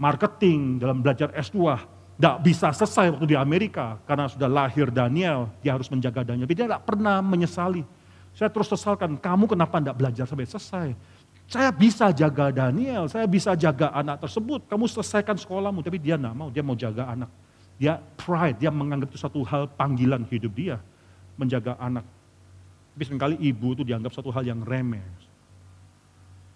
[0.00, 1.76] marketing, dalam belajar S2,
[2.22, 6.46] tidak bisa selesai waktu di Amerika karena sudah lahir Daniel, dia harus menjaga Daniel.
[6.46, 7.82] Tapi dia tidak pernah menyesali.
[8.30, 10.94] Saya terus sesalkan, kamu kenapa tidak belajar sampai selesai?
[11.50, 14.70] Saya bisa jaga Daniel, saya bisa jaga anak tersebut.
[14.70, 17.26] Kamu selesaikan sekolahmu, tapi dia tidak mau, dia mau jaga anak.
[17.74, 20.78] Dia pride, dia menganggap itu satu hal panggilan hidup dia,
[21.34, 22.06] menjaga anak.
[22.94, 25.02] Tapi sering kali ibu itu dianggap satu hal yang remeh.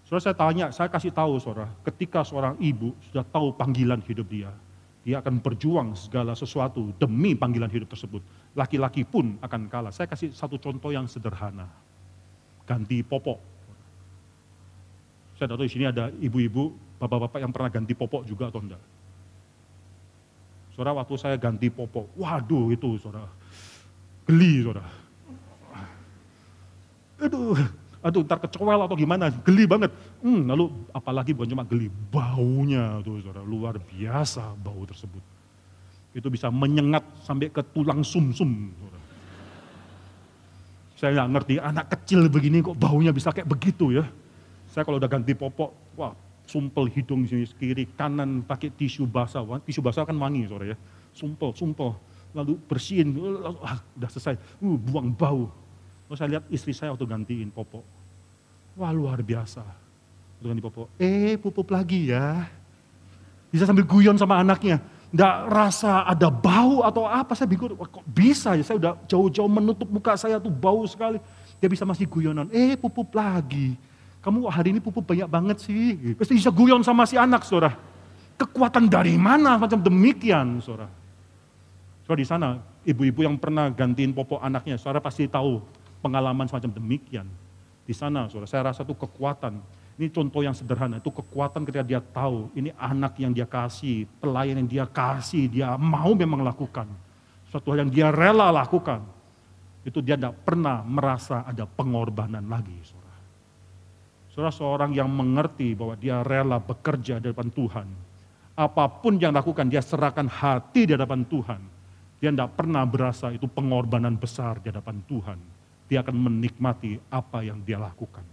[0.07, 4.55] Saudara saya tanya, saya kasih tahu saudara, ketika seorang ibu sudah tahu panggilan hidup dia,
[5.07, 8.19] dia akan berjuang segala sesuatu demi panggilan hidup tersebut.
[8.51, 9.95] Laki-laki pun akan kalah.
[9.95, 11.63] Saya kasih satu contoh yang sederhana.
[12.67, 13.39] Ganti popok.
[15.39, 18.83] Saya tahu di sini ada ibu-ibu, bapak-bapak yang pernah ganti popok juga atau enggak.
[20.75, 23.31] Saudara, waktu saya ganti popok, waduh itu saudara,
[24.27, 24.91] geli saudara.
[27.23, 27.55] Aduh,
[28.01, 29.91] aduh ntar kecowel atau gimana, geli banget.
[30.21, 35.23] Hmm, lalu apalagi bukan cuma geli, baunya tuh saudara, luar biasa bau tersebut.
[36.13, 38.73] Itu bisa menyengat sampai ke tulang sumsum.
[38.73, 38.95] -sum,
[40.97, 44.05] Saya nggak ngerti, anak kecil begini kok baunya bisa kayak begitu ya.
[44.73, 46.13] Saya kalau udah ganti popok, wah
[46.47, 49.43] sumpel hidung sini kiri, kanan pakai tisu basah.
[49.61, 50.77] Tisu basah kan wangi sore ya.
[51.11, 51.93] Sumpel, sumpel.
[52.33, 54.35] Lalu bersihin, lalu, ah, udah selesai.
[54.63, 55.51] Uh, buang bau.
[56.07, 57.83] Lalu saya lihat istri saya waktu gantiin popok.
[58.79, 59.63] Wah luar biasa.
[60.37, 62.47] Waktu ganti popok, eh pupuk lagi ya.
[63.51, 68.59] Bisa sambil guyon sama anaknya nggak rasa ada bau atau apa, saya bingung, kok bisa
[68.59, 71.19] ya, saya udah jauh-jauh menutup muka saya tuh bau sekali.
[71.57, 73.79] Dia bisa masih guyonan, eh pupuk lagi.
[74.19, 76.13] Kamu hari ini pupuk banyak banget sih.
[76.19, 77.79] Pasti bisa guyon sama si anak, saudara.
[78.37, 80.91] Kekuatan dari mana macam demikian, saudara.
[82.03, 82.47] Saudara di sana,
[82.83, 85.63] ibu-ibu yang pernah gantiin popok anaknya, saudara pasti tahu
[86.07, 87.27] pengalaman semacam demikian.
[87.83, 89.59] Di sana, saudara, saya rasa itu kekuatan
[89.97, 94.61] ini contoh yang sederhana, itu kekuatan ketika dia tahu ini anak yang dia kasih, pelayan
[94.61, 96.85] yang dia kasih, dia mau memang lakukan.
[97.49, 99.01] Suatu hal yang dia rela lakukan.
[99.81, 102.77] Itu dia tidak pernah merasa ada pengorbanan lagi.
[102.85, 103.17] Saudara.
[104.29, 107.87] saudara seorang yang mengerti bahwa dia rela bekerja di depan Tuhan.
[108.53, 111.61] Apa pun yang lakukan, dia serahkan hati di hadapan Tuhan.
[112.21, 115.56] Dia tidak pernah berasa itu pengorbanan besar di hadapan Tuhan.
[115.87, 118.23] Dia akan menikmati apa yang dia lakukan.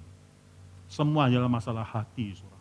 [0.90, 2.61] Semua adalah masalah hati, saudara.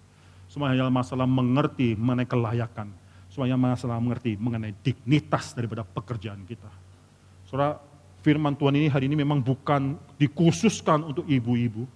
[0.49, 2.93] Semua adalah masalah mengerti mengenai kelayakan.
[3.33, 6.69] Semuanya masalah mengerti mengenai dignitas daripada pekerjaan kita.
[7.49, 7.81] Saudara,
[8.21, 11.89] firman Tuhan ini hari ini memang bukan dikhususkan untuk ibu-ibu,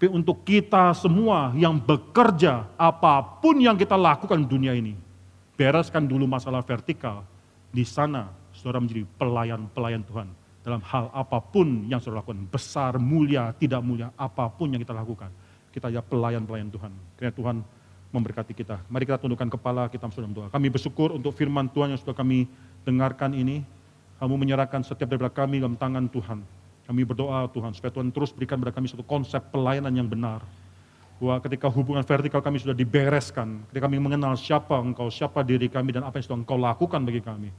[0.00, 4.96] tapi untuk kita semua yang bekerja apa pun yang kita lakukan di dunia ini.
[5.52, 7.28] Bereskan dulu masalah vertikal,
[7.68, 10.37] di sana saudara menjadi pelayan-pelayan Tuhan
[10.68, 14.92] dalam hal apa pun yang saudara lakukan, besar, mulia, tidak mulia, apa pun yang kita
[14.92, 15.32] lakukan
[15.78, 16.92] kita ya pelayan-pelayan Tuhan.
[17.14, 17.56] Kiranya Tuhan
[18.10, 18.82] memberkati kita.
[18.88, 20.48] Mari kita tundukkan kepala, kita sudah doa.
[20.50, 22.48] Kami bersyukur untuk firman Tuhan yang sudah kami
[22.82, 23.62] dengarkan ini.
[24.18, 26.42] Kamu menyerahkan setiap daripada kami dalam tangan Tuhan.
[26.88, 30.42] Kami berdoa Tuhan, supaya Tuhan terus berikan kepada kami satu konsep pelayanan yang benar.
[31.20, 35.94] Bahwa ketika hubungan vertikal kami sudah dibereskan, ketika kami mengenal siapa engkau, siapa diri kami,
[35.94, 37.50] dan apa yang sudah engkau lakukan bagi kami.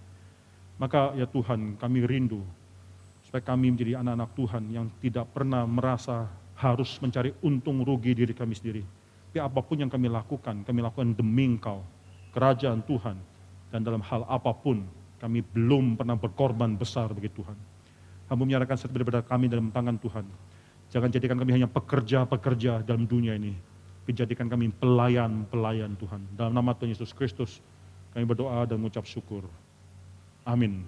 [0.81, 2.41] Maka ya Tuhan, kami rindu
[3.29, 6.25] supaya kami menjadi anak-anak Tuhan yang tidak pernah merasa
[6.57, 8.81] harus mencari untung rugi diri kami sendiri.
[9.29, 11.85] Tapi apa pun yang kami lakukan, kami lakukan demi Engkau,
[12.33, 13.21] kerajaan Tuhan,
[13.69, 14.81] dan dalam hal apa pun
[15.21, 17.53] kami belum pernah berkorban besar bagi Tuhan.
[18.33, 20.25] Kamu menyerahkan setiap daripada kami dalam tangan Tuhan.
[20.89, 23.53] Jangan jadikan kami hanya pekerja-pekerja dalam dunia ini.
[24.09, 26.33] Jadikan kami pelayan-pelayan Tuhan.
[26.33, 27.61] Dalam nama Tuhan Yesus Kristus,
[28.09, 29.45] kami berdoa dan mengucap syukur.
[30.49, 30.81] Amin.